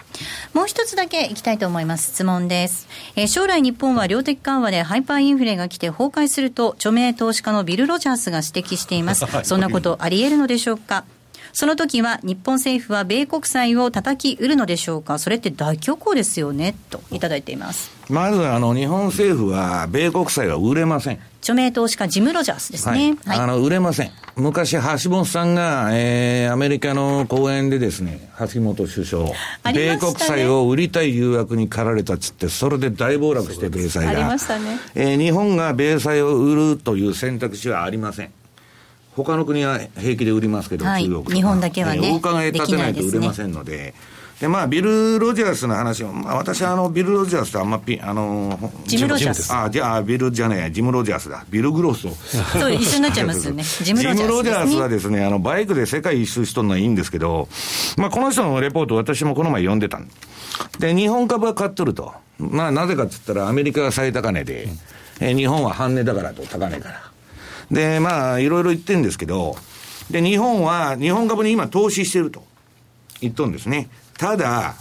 [0.52, 2.10] もう一つだけいきたいと思います。
[2.10, 2.88] 質問です。
[3.14, 9.24] えー、将来日本は量的緩和でハイパーインフレが来て崩壊すると、著名投資家のビル・ロジャースが指摘しています。
[9.46, 11.04] そんなことあり得るのでしょうか？
[11.54, 16.74] その時は日本政府は米国債を叩き売るのでしょうか、それって大恐慌ですよね？
[16.90, 21.20] といただいていますまずあの日本政府は米国債は売れません。
[21.40, 23.16] 著名投資家、ジム・ロジャースですね。
[23.26, 24.10] はい、あの売れません。
[24.34, 29.34] 昔、橋本さんが、えー、アメリカの講演でですね、橋本首相、ね、
[29.74, 34.10] 米国債を売りたい誘惑に駆られたっつって、それで大暴落して、米債が。
[34.10, 34.78] ありましたね。
[34.94, 38.32] えー、日本が米債を売るという選択肢はありません。
[39.16, 43.94] 他の国は平気で売りますけど、はい、中国日本だけはね、お伺い立てないと売れませんので、
[44.40, 49.52] で、まあ、ビル・ロジャースの話を、まあ、私はあの、ビル・ロジャースとあんまピ、あの、ジム・ロジャース。
[49.52, 51.44] あ、じゃあ、ビルじゃねえ、ジム・ロジャースだ。
[51.50, 52.10] ビル・グロスを。
[52.58, 53.62] そう、一緒になっちゃいますよね。
[53.62, 57.48] ジム・ロジャース、ね、ジム・ロジャースはですね、あの、バイクで世界一周しとるのはいいんですけど、
[57.96, 60.08] まあ、この人のレポート、私もこの前読んでたん
[60.80, 62.12] で、日本株は買っとると。
[62.38, 64.68] まあ、なぜかって言ったら、アメリカが最高値で、
[65.20, 67.13] うん、え日本は半値だからと、高値から。
[67.70, 69.56] で、まあ、いろいろ言ってるんですけど、
[70.10, 72.44] で、日本は、日本株に今投資してると
[73.20, 73.88] 言っとるんですね。
[74.18, 74.76] ただ、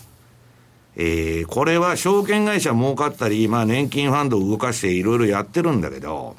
[0.95, 6.35] えー、これは証券会社儲かったり、まあ年金ファンドを動かしていろいろやってるんだけど、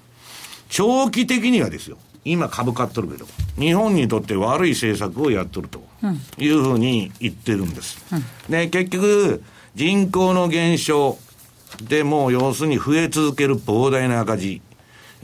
[0.69, 1.99] 長期的にはですよ。
[2.25, 3.27] 今株買っとるけど、
[3.59, 5.83] 日本にとって悪い政策をやっとると
[6.39, 8.03] いうふうに言ってるんです。
[8.13, 9.43] うん、で、結局、
[9.75, 11.19] 人口の減少
[11.83, 14.63] でもう要するに増え続ける膨大な赤字。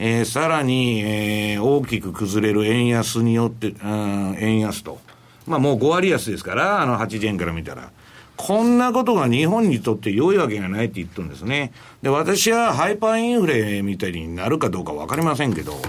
[0.03, 4.99] えー、さらに、えー、大きく崩れる円安によって、うん、円安と。
[5.45, 7.91] まあもう5割安ですから、あの80円から見たら。
[8.35, 11.71] こんなことが日本にとって良いわけがないって言ってるんですね。
[12.01, 15.79] で、私はハイパーインフレみたいになるかどうかわかりませんけど、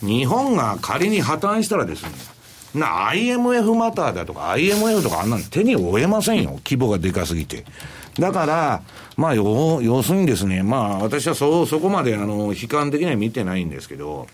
[0.00, 2.10] 日本が仮に破綻したらですね、
[2.74, 6.60] な、IMF マターだとか IMF とかあんなの手に負えませんよ。
[6.64, 7.64] 規模がでかすぎて。
[8.16, 8.82] だから、
[9.20, 14.26] まあ、要要するにですね、まあ、私はそ、そこまで、あの、悲観的には見てないんですけど、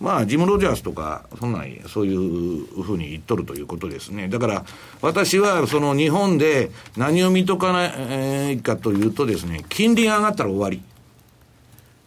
[0.00, 4.26] まあ、ジム・ロジャースとか、そんなそういうふうに言っとるということですね。
[4.26, 4.64] だから、
[5.00, 10.82] 私は、その日本で何を見とかないかというとですね、金利が上がったら終わり。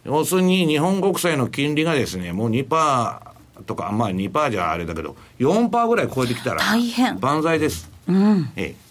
[0.04, 3.18] 要するに、日本国債の金利がですね、もう2%
[3.64, 7.18] とか、まあ2%じゃあれだけど、4%ぐらい超えてきたら、大変。
[7.18, 7.90] 万歳です。
[8.06, 8.50] うん。
[8.56, 8.85] ええ。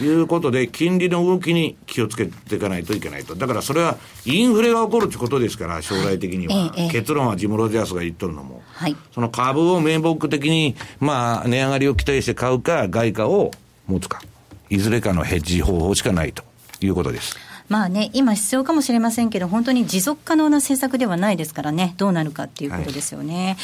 [0.00, 3.34] いうことで、金利の動きに気をつけていかないといけないと。
[3.34, 6.54] だからそれはインフレが起こるってことですから、将来的には。
[6.54, 8.62] はい結論はジム・ロジャースが言っとるのも。
[8.72, 13.50] はい、その株を名目的に、まあ、値上がりを期待して買うか、外貨を
[13.86, 14.20] 持つか。
[14.70, 16.42] いずれかのヘッジ方法しかないと
[16.80, 17.36] いうことです。
[17.68, 23.46] まあね、今必要かもしれませんけど、本当に持続可能な政策ではないですからね、どうなるかっていうことですよね。
[23.46, 23.56] はい。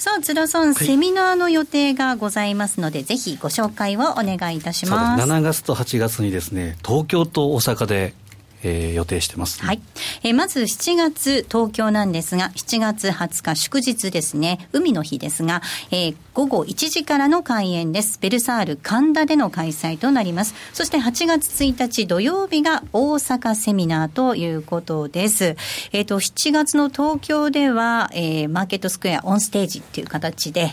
[0.00, 5.22] さあ津田さん、はい、セミナーの予定がございますのでぜひご紹介をお願いいたします。
[5.22, 8.14] 7月と8月にですね東京と大阪で
[8.62, 9.80] えー、予定してます、はい、
[10.22, 14.68] えー、まず7月東京なんですが7月20日祝日ですね。
[14.72, 18.18] 海の日ですが、えー、午後1時からの開演です。
[18.20, 20.54] ベルサール神田での開催となります。
[20.72, 25.56] そして8月1日土曜日が大阪セミナーということです。
[25.92, 30.72] えっ、ー、と7月の東京では、えー、マーケットスクエアオンステージっていう形で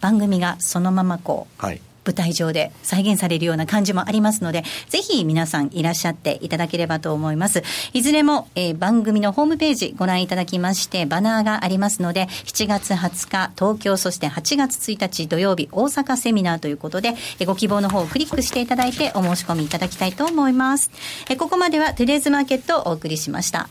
[0.00, 7.62] 番組がそのままこう、はい舞台上で再現されるような感じもありますので、ぜひ皆さんいらっしゃっていただければと思います。
[7.92, 20.90] いずれも、えー、番組のホームページご覧いただきまして、バナーがありますので、7月20日東京、そして8月1日土曜日大阪セミナーということで、えー、ご希望の方をクリックしていただいてお申し込みいただきたいと思います。
[21.28, 23.68] えー、ここまではトゥデイズマーケットをお送りしました。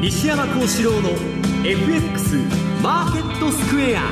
[0.00, 1.10] 西山幸四郎の
[1.64, 4.02] FX マーケットスクエア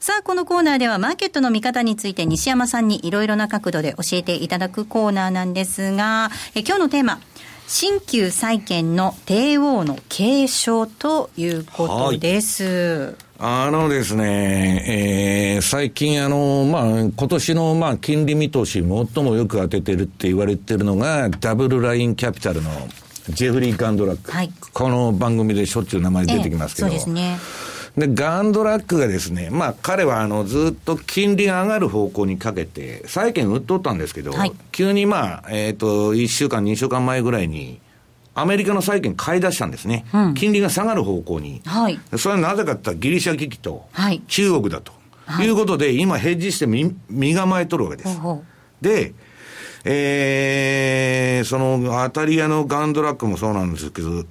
[0.00, 7.20] さあ、このコーナーではマーケットの見方について西山さんにいろいろな角度で教えていただくコーナーなんですが、え今日のテーマ、
[7.68, 12.64] 新旧債券の帝王の継承ということです。
[12.64, 18.84] はいあのですね、えー、最近あの、まあ、今年の、まあ、金利見通し最
[19.22, 22.70] もよく当ててるって言われてるのが、ダブルラインキャピタルの
[23.28, 24.32] ジェフリー・ガンドラック。
[24.32, 26.88] はい、この番組でしょっちゅう名前出てきますけど。
[26.88, 27.38] えー、そうですね。
[27.98, 37.78] で、ガンドラックがですね、まあ彼はあのずっと金利が上がる方向にかけて、債券売っとったんですけど、はい、急にまあ、えっ、ー、と、1週間、2週間前ぐらいに、
[38.34, 43.86] アメリカの債券買い出したんですね、うん、金利が下がる方向に、はい、それはなぜかって言ったらギリシャ危機と
[44.26, 44.92] 中国だと、
[45.26, 48.18] はい、いうことで、今、ヘッジして身身構えとるわけです。
[48.80, 49.14] で、
[49.86, 54.24] えー、そのアタリアのガンドラックもそうなんですけど、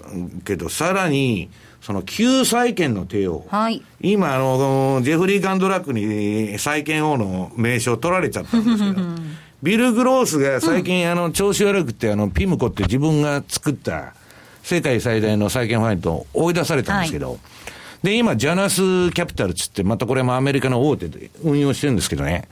[0.44, 1.50] けどさらに、
[1.82, 9.08] その旧債券の帝王、はい、今あの、ジェフリー・ガンドラックに債券王の名称取られちゃったんですけど、
[9.64, 14.14] ビル・グロースが最近、あの、調子悪くて、あの、ピムコって自分が作った
[14.62, 17.40] 世界最大の債券ファイトを追い出されたんですけど、はい、
[18.04, 18.76] で、今、ジャナス
[19.12, 22.50] キャピタルつって、またこれもアメリカの大手で運用してるんですけどね、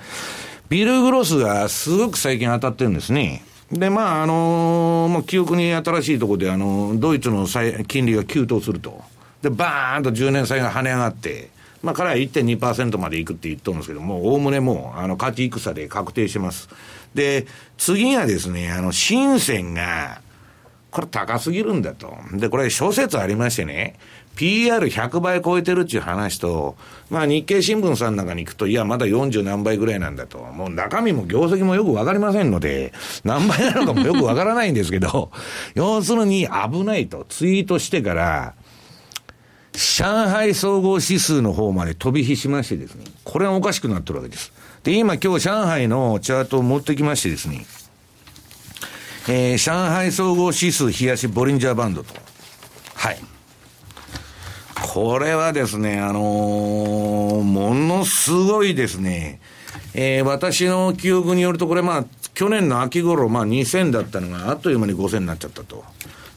[0.69, 3.43] ビル・グロースがすごく最近当たってるんですね。
[3.73, 7.45] で、まあ、あのー、もう記憶に新しいところで、あの、ドイツの
[7.89, 9.01] 金利が急騰すると。
[9.41, 11.49] で、バーンと10年債が跳ね上がって、
[11.83, 16.69] まあ、彼は1.2%までいくって言っとるんですけども、おおむねもう、あの、勝ち戦で確定してます。
[17.15, 20.21] で、次がですね、あの、深センが、
[20.91, 22.13] これ高すぎるんだと。
[22.33, 23.95] で、これ諸説ありましてね、
[24.35, 26.75] PR100 倍超えてるっていう話と、
[27.09, 30.39] まあ日経新聞さんなんかに行くと、いや、まだ40何倍ぐらいなんだと。
[30.39, 35.31] もう中身も業績もよくわかりませんので、何倍なのかもよくわからないんですけど、
[35.75, 38.53] 要するに危ないとツイートしてから、
[39.73, 44.51] 上海総合指数の方まで飛び火しましてですね、これはおかしくなってるわけです。
[44.83, 47.65] で、今今日上海のチャートを持ってきましてですね、
[49.29, 52.13] えー、上海総合指数冷やしボリンジャーバンドと。
[52.95, 53.17] はい。
[54.93, 59.39] これはですね、あのー、ものすごいですね、
[59.93, 65.85] えー、私の記憶によると、これまあ、去年の秋頃、まあ2000だったのが、あっという間に5000になっちゃったと。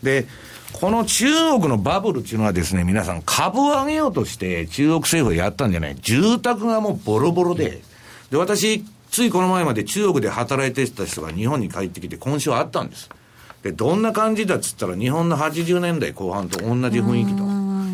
[0.02, 0.26] で、
[0.74, 5.96] この中国のバブルっていうのはですね、皆さん株を上げようとして中国政府がやったんじゃない。
[6.02, 7.80] 住宅がもうボロボロで、
[8.30, 13.08] で、私、ついこの前まで中国で働いてた人が日本に帰ってきて今週あったんです。
[13.62, 17.44] で、どんな感じだっつったら日本の80年代後半と同じ雰囲気と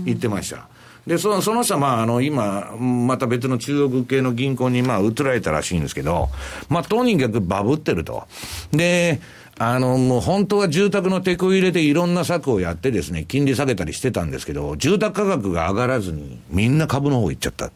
[0.06, 0.66] 言ってました。
[1.06, 6.28] で、その、その人はまあ、あの、今、また別の中国系の銀行にまあ、移られたらしいんですけど、
[6.68, 8.24] まあ、とにかくバブってると。
[8.72, 9.20] で、
[9.62, 17.70] あの、もう本当は住宅の手こ入れでいろんな策をやってですね、金利下げたりしてたんですけど、住宅価格が上がらずに、みんな株の方行っちゃった。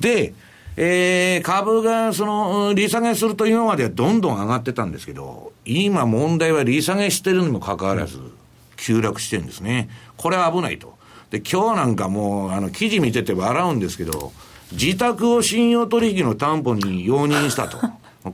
[0.00, 0.32] で、
[0.78, 8.18] えー、株がその、利下げすると今まではどんどん上がってたんですけど、今問題は利下げしてるにもかかわらず、
[8.78, 9.90] 急落してるんですね。
[10.16, 10.96] これは危ないと。
[11.30, 14.32] で、今日なんかもう、あの、記事見てて笑うんですけど、
[14.72, 17.78] 自宅を信用取引の担保に容認したと。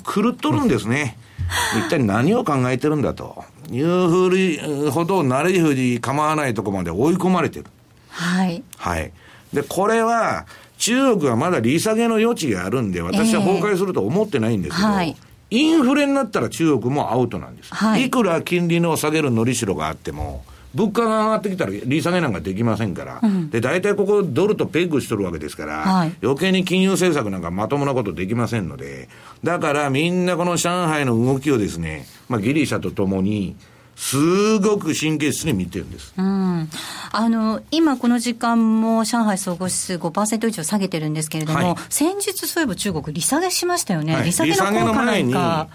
[0.05, 1.19] 狂っとるんですね。
[1.79, 7.67] 一体何を考えてるんだというふうほど、慣れふり構わないとこまで追い込まれてる。
[8.09, 8.63] はい。
[8.77, 9.13] はい。
[9.53, 10.47] で、これは、
[10.79, 15.17] 中国はまだ利下げの余地があるんで、私は崩壊すると思ってないんですけど、えーはい、
[15.51, 17.75] インフレになったら中国もアウトなんです。
[17.75, 20.45] はい、いくら金利の下げるのりしろがあっても、
[20.75, 29.09] 物価が上がってきたら利下げなんかできませんから、うん、で、大体ここドルとペッグしとるわけですから、はい、余計に金融政策なんかまともなことできませんので、
[29.43, 33.57] だからみんなこの上海の動きをですね、まあギリシャとともに、
[33.97, 36.69] すごく神経質に見てるんです、うん、
[37.13, 45.69] あの今、この時間も上海総合指数5%以上下げてるんですけれども、はい、先日、そういえば中国、利下げしましたよね、はい、利下げの効果なんか。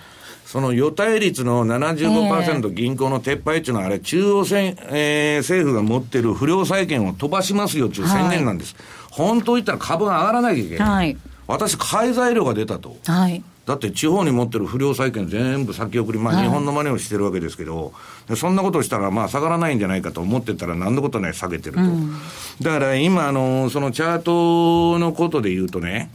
[0.50, 8.74] その予対率の75%銀行の撤廃っていうのは、あれ、中央線、えー、政府が持ってる不良債権を飛ばしますよっていう宣言なんです。
[8.74, 10.88] はい、本当言ったら株が上がらなきゃいけない。
[10.88, 12.98] はい、私、買い材料が出たと。
[13.06, 17.94] はい、だって地方に持ってる不良債権全部先送り、まあ日本の真似をしてるわけですけど、
[18.28, 21.82] はい、そんなことしたらまあ下がらないんじゃないかと思ってたら何のことない下げてると。
[21.84, 22.12] うん、
[22.60, 26.10] だから今、あの、そのチャートのことで言うとね、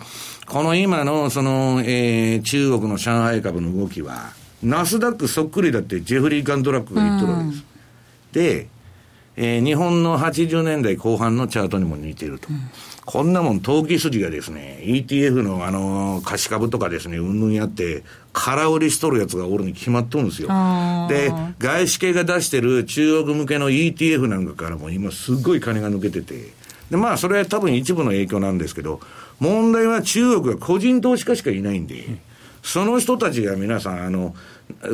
[0.46, 4.32] この今の、その、えー、中国の上海株の動きは、
[4.62, 7.64] ナスダックそっくりだってジェフリー・ガンドラックが言ってるわけです。
[8.32, 8.68] で、
[9.36, 12.48] えー、日本の80年代後半のチャートにも似ていると。
[12.50, 12.70] うん、
[13.04, 20.48] こんなもん、投機筋がですね、ETF のあの、貸し株とかですね、うんぬんやって、空売りしとるやつがおるに決まっとるんですよ。
[21.08, 26.52] で、外資系が出してる中国向けの ETF なんかからも今すっごい金が抜けてて、
[26.90, 29.00] で、まあ、それは多分一部の影響なんですけど、
[29.40, 32.04] 問題は中国は個人投資家しかいないんで、
[32.62, 34.34] その人たちが皆さん、あの、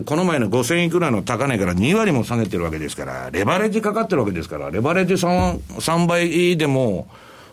[0.05, 7.09] この前の5000いくらの高値から2割も下げてるわけですから、レバレッジかかってるわけですから、レバレッジ 3, 3倍でも、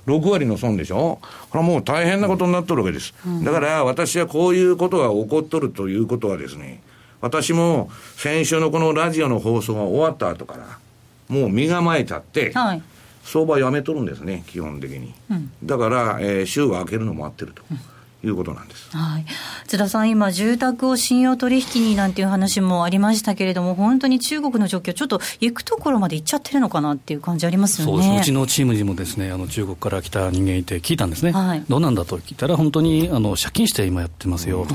[0.08, 1.20] 6割の損でしょ？
[1.50, 3.14] これはもう大変なことになっとるわけです。
[3.44, 6.82] だから私はこういうことが起こっとるということはですね、
[7.20, 10.80] 私も先週のこのラジオの放送が終わった後から、
[11.28, 12.82] もう身構えちゃって、はい
[13.28, 15.14] 相場やめとるんですね、基本的に。
[15.30, 17.62] うん、だから、えー、週が明けるのも合ってると。
[17.70, 17.80] うん
[18.26, 19.26] いうことなんです、はい、
[19.68, 27.94] 津田さん、今、住宅を信用取引になんていう話もありましたけれども、本当に中国の状況、ちょっと行くところまで行っちゃってるのかなっていう感じありますよね。
[27.94, 34.66] そうですうちのチームにもですねあの中国から来た人間いて、聞いたんですね、はい、どうなんだと聞いたら、本当にあの借金して今やってますよ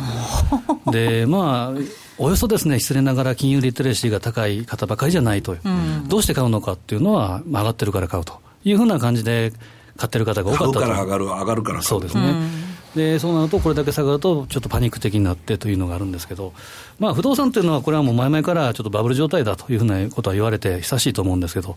[0.84, 0.92] と。
[0.92, 5.68] でまあおよそですね、失礼ながら金融リテレシーが高い方ばかりじゃないと、う。
[5.68, 8.40] ん、どうして買うのかっていうのは、上がってるから買うと。
[8.64, 9.52] いうふうな感じで、
[9.96, 10.80] 買ってる方が多かったと。
[10.80, 12.22] から上がる、上がるからそうですね。
[12.22, 12.72] うん。
[12.94, 16.52] でそうなると、これだけ下がると、ちょっとパニック的になってというのがあるんですけど、
[16.98, 21.76] まあ、不動産というのは、これはもう前々からちょっとバブル状態だというふうなことは言われて久しいと思うんですけど、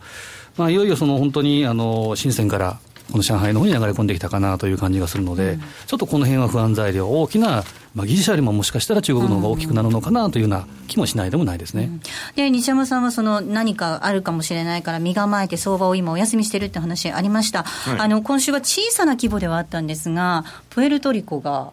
[0.57, 2.79] まあ、いよいよその本当にあの深センから
[3.11, 12.01] この上海の方に流れ込んできたかなという感じがするので、うん、ちょっとこの辺は不安材料、大きな、まあ、ギリシャよりももしかしたら中国の方が大きくなるのかなというような気もしないでもないですね、うん、
[12.35, 21.71] で西山さんはその何かあるかもしれないから、身構えて相場を今、お休みしてるって話ありました、はい、あの今週は小さな規模ではあったんですが、プエルトリコが。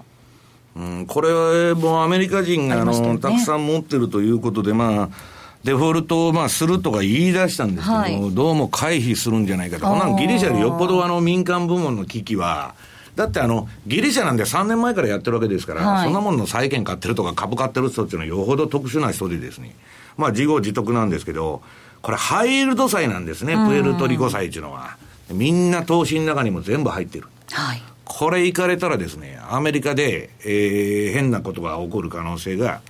[0.75, 5.09] うん、これはもうアメリカ人があの、ね、たくさん持ってるということで、まあ、
[5.65, 12.75] デフォルトをまあするとか言い出したんですけど、はい、どうも回避するんじゃないかと、こんなのギリシャでよっぽどあの民間部門の危機は、
[13.15, 19.75] だってあの、ギリシャなんで3年前からやってるわけですから、はい、そんなもんの債券買ってるとか株買ってる人っていうのはよほど特殊な人でですね、
[20.17, 21.63] まあ自業自得なんですけど、
[22.01, 24.97] これハイールド債なんですね、プエルトリコ債っていうのは。
[25.31, 27.27] みんな投資の中にも全部入ってる。
[27.53, 27.83] はい。
[28.05, 32.81] これ行かれたらですね、アメリカで、えー、変なことが起こる可能性が、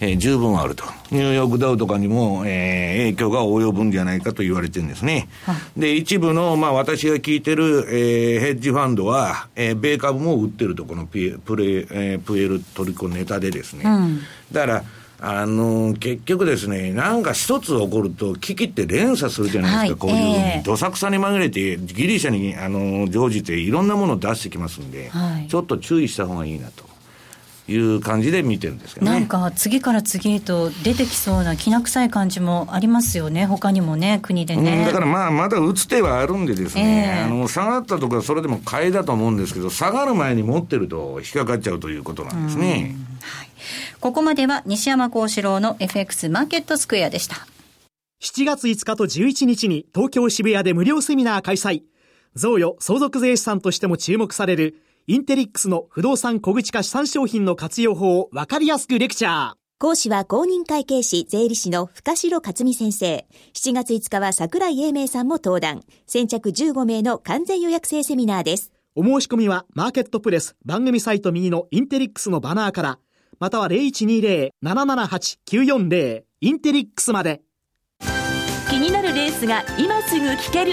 [0.00, 0.84] えー、十分あると。
[1.10, 5.28] ニューヨークダウとかにも、えー、影響が及ぶんじゃないかと言われてるんですね。
[5.76, 13.84] で、一部の、まあ私が聞いてる、えー、ヘッジファンドは、えー、米株も売ってると、このピプレ、えー、プエルトリコネタでですね。
[13.84, 14.20] うん、
[14.52, 14.84] だから、
[15.20, 26.87] あの結局ですね、なんか一つ起こると、危機って連鎖するじゃないですか、はい、こういうふうに、えー、どさくさに紛れて、ギリシャにあの乗じて、いろんなものを出してきますんで、はい、ちょっと注意した方がいいなと。
[27.68, 29.12] いう感じで見てるんですけどね。
[29.12, 34.86] なんか次から次へと出てきそうなきな臭い感じもありますよね、他にもね、国でね。
[34.86, 42.96] だからまあ、まだ打つ手はあるんでですね、えー、あの下がったとか、それでも買いだと思うんですけど、下がる前に持ってると引っかかっちゃうということなんですね。
[43.20, 43.48] はい、
[44.00, 47.46] ここまでは西山幸四郎の FX マーケットスクエアでした。
[48.22, 51.82] 7月5日と11日に東京渋谷で無料セミナー開催。
[52.34, 54.76] 贈与相続税資産としても注目される
[55.10, 59.54] インテリックスの不動産小口化資産商品の活用法をわかりやすくレクチャー。
[59.78, 63.26] 講師は公認会計士税理士の深城克美先生。
[63.54, 65.80] 7月5日は桜井英明さんも登壇。
[66.06, 68.70] 先着15名の完全予約制セミナーです。
[68.94, 72.98] お申し込みはマーケットプレス番組サイト右のインテリックスのバナーから、
[73.40, 77.40] または0120-778-940インテリックスまで。
[78.68, 80.72] 気になるレースが今すぐ聞ける。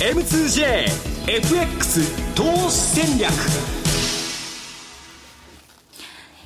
[0.00, 1.26] M2JFX
[2.36, 3.32] 投資戦略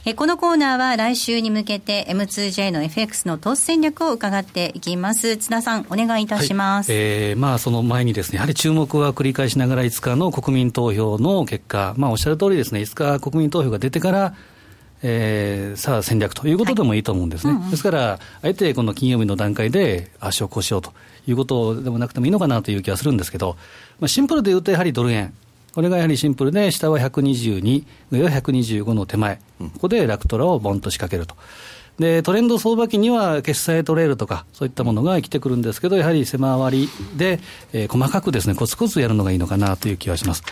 [0.07, 5.37] えこのコーナーは来週に向けて M2J の FX の投資戦略を伺っていきます。
[5.37, 6.91] 津田さん、お願いいたします。
[6.91, 14.35] はい、えー、まあその前にですね、やはり注目は繰り返しながら5日の国民投票の結果、まあおっしゃる通りですね、5日国民投票が出てから、
[15.03, 17.53] えー、さあ戦略ということでもいいと思うんですね。
[17.53, 20.93] はいうんうん、ですから、あえてこの金曜日の段階で足をこうしようと
[21.27, 23.57] いうことでもなくてもいいのかなという気はするんですけど、
[24.01, 25.35] まあ、シンプルで言うとやはりドル円。
[25.75, 31.35] これがやはりシンプルで、下は122、上は125の手前、ここでラクトラをボンと仕掛けると。
[31.99, 37.39] で、トレンド相場期には決済トレールとか、そういったものが生きてくるんですけど、やはり狭回りで、
[37.73, 40.43] えー、細かくですね、コツコツやるのがいいのかなという気がします。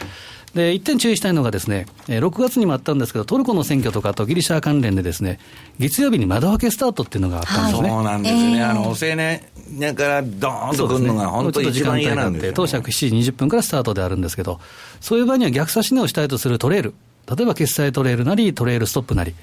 [0.55, 5.39] で、一点注意したいのがですね、6月にもあったんですけど、トルコの選挙とかとギリシャ関連でですね、
[5.79, 7.89] 月曜日に窓開けスタートっていうのがあったんですね。
[7.89, 8.59] そうなんですね。
[8.59, 12.91] えー、あの、お青年からドーンとくるのが本当に一番嫌なんです、ね、当社7
[13.23, 14.61] 時20分からスタートであるんですけど、
[15.01, 16.95] そういう場合には逆差し値をしたいとするトレール、
[17.29, 19.35] 例えば決済トレールなり、トレールストップなり、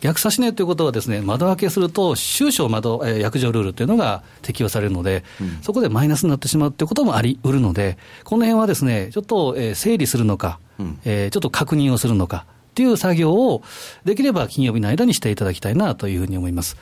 [0.00, 13.62] 逆差し値ということはですね、窓開けすると、収支窓、えー、約定ルールというのが適用されるので、うん、そこでマイナスになってしまうということもありうるので、この辺はですね、ちょっと、えー、整理するのか、うん、えー、ちょっと確認をするのかっていう作業を、
[14.04, 16.76] できれば金曜日の間にしていただきたいなというふうに思います。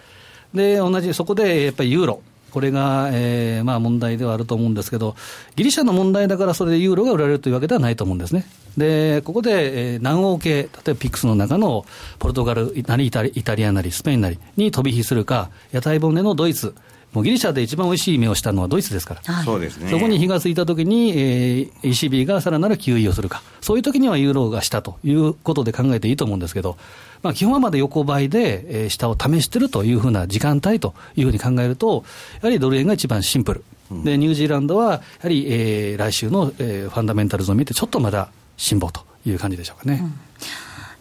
[0.54, 2.22] で、同じ、そこでやっぱりユーロ。
[2.52, 5.16] これが、えー、まあ問題ではあると思うんですけど、
[5.56, 8.44] ギリシャの問題だからそれでユーロが売られるというわけではないと思うんですね。
[8.76, 11.84] で、ここで、えー、南欧系、例えばピックスの中の
[12.18, 16.74] ポルトガルなりイタリイタリアなりスペインなりに飛び火するか、屋台骨のドイツ、
[17.12, 26.76] もうギリシャで一番おいしい目をしたのはドイツですから、はい、そうですね、そこに火がついたときに、えー、ECB がさらなる給油をするか、そういうときにはユーロがしたということで考えていいと思うんですけど、
[27.22, 32.04] まあ、基本はまだ横ばいで、えー、下を試してるというふうな時間帯というふうに考えると、
[32.42, 33.64] やはりドル円が一番シンプル。
[34.04, 40.00] で、ニュージーランドは、やはり、えー、来週の、えー、ファンダメンタルズを見て、ちょっとまだ辛抱という感じでしょうかね。
[40.02, 40.14] うん、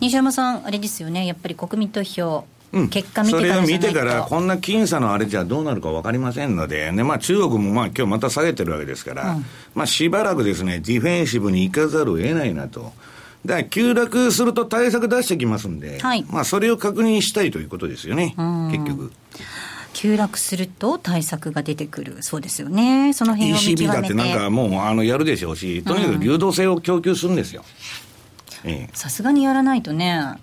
[0.02, 9.46] 西山さん、あれですよね、やっぱり国民投票、うん、結果見てそれを見てから、こんな僅差のあれじゃどうなるか分かりませんので、ねまあ、中国もまあ今日また下げてるわけですから、うん、
[9.76, 12.94] まあ、しばらくですね、ディフェンシブに行かざるを得ないなと。
[13.46, 18.36] だから急落すると対策出してきますんで、はい、まあそれを確認したいということですよね、
[18.72, 19.12] 結局。
[19.94, 24.14] 急落すると対策が出てくる、そうですよね、その辺を ECB だって。
[24.14, 27.66] なんかもうあのやるでしょうし、とにかく流動性を供給するんですよ。
[28.94, 30.36] さすがにやらないとね。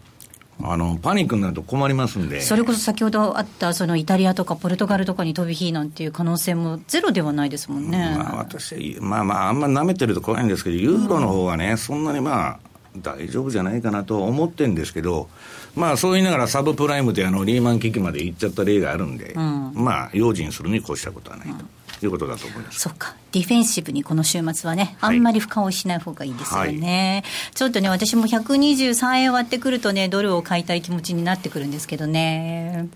[0.63, 2.41] あのパニックになると困りますんで。
[2.41, 12.59] それこそ先ほどあったそのイタリアとかポルトガルとかに飛び火なんていう可能性もゼロではないですもんね、まあ、私、まあまあ、あんまなめてると怖いんですけど、ユーロの方はね、うん、そんなにまあ、
[12.97, 15.29] 大丈夫じゃないかなと思ってるんですけど、
[15.77, 21.65] まあそう言いながらサブプライムであのリーマン危機まで行っちゃった例があるんで、うん、まあ用心するに越したことはないと。
[22.07, 22.81] いうことだと思います。
[22.81, 23.15] そっか。
[23.33, 27.23] ディフェンシブにこの週末はね、あんまり深追いしない方がいいですよね。
[27.25, 32.89] はい、ちょっとね、私も123円割ってくるとね、ドルを買いたい気持ちになってくるんですけどね。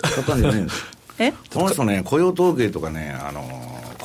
[0.00, 1.32] 買ったんじゃないんですえ？
[1.52, 3.42] この人ね、雇用統計とかね、あの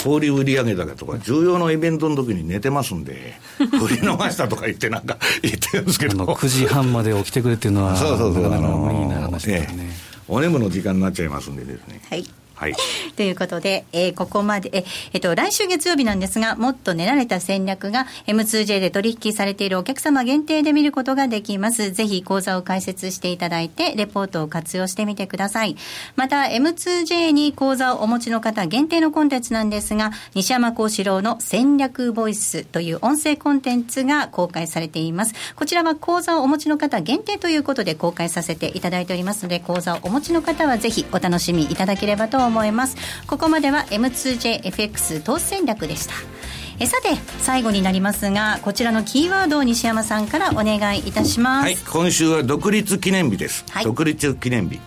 [0.03, 9.89] 小売売上高とか、重要なイベントの時に寝てますんで、 振り逃したとか言って、なんか 言ってるんですけど、9時半まで起きてくれっていうのは、そうそうそう、なかなか無理な話ですね、
[10.27, 12.01] お眠の時間になっちゃいますんでですね。
[12.09, 12.25] はい
[12.60, 12.76] はい、
[13.16, 21.91] ということで、えー、ここまで、ええっと、来週月曜日なんですが、もっと練られた戦略が M2J で取引されているお客様限定で見ることができます。
[21.91, 25.78] ぜひ講座を開設していただいて、レポートを活用してみてください。
[26.18, 35.34] また、M2J に講座をお持ちの方限定のコンテンツなんですが、西山幸四郎の戦略ボイスという音声コンテンツが公開されています。
[35.55, 42.49] こちらは講座をお持ちの方限定ということで公開させていただいておりますので、講座をお持ちの方はぜひお楽しみいただければと思います。
[42.50, 42.97] 思います。
[43.28, 46.14] ここまでは M2JFX 投資戦略でした。
[46.82, 54.80] えさて最後になりますがこちらのキーワードを西山さんからお願いいたします、はい、今週は独立記念日です、はい、独立記念日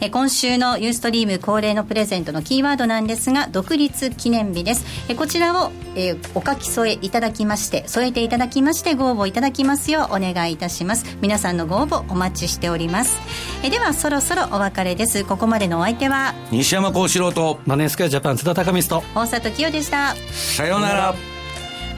[0.00, 4.84] え今週のユーストリーム恒例のプレゼントのキーワードなんですが独立記念日です。
[5.08, 11.04] えこちらを、えお書き添えいただきまして添えていただきましてご応募いただきますようお願いいたします。
[11.20, 13.18] 皆さんのご応募お待ちしております。
[13.62, 15.24] えではそろそろお別れです。
[15.24, 20.14] ここまでのお相手は西山幸四郎とマネースクエアジャパン津田隆光と大里清でした。
[20.32, 21.14] さようなら。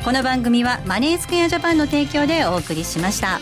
[0.04, 3.38] この番組はマネースクエアジャパンの提供でお送りしました。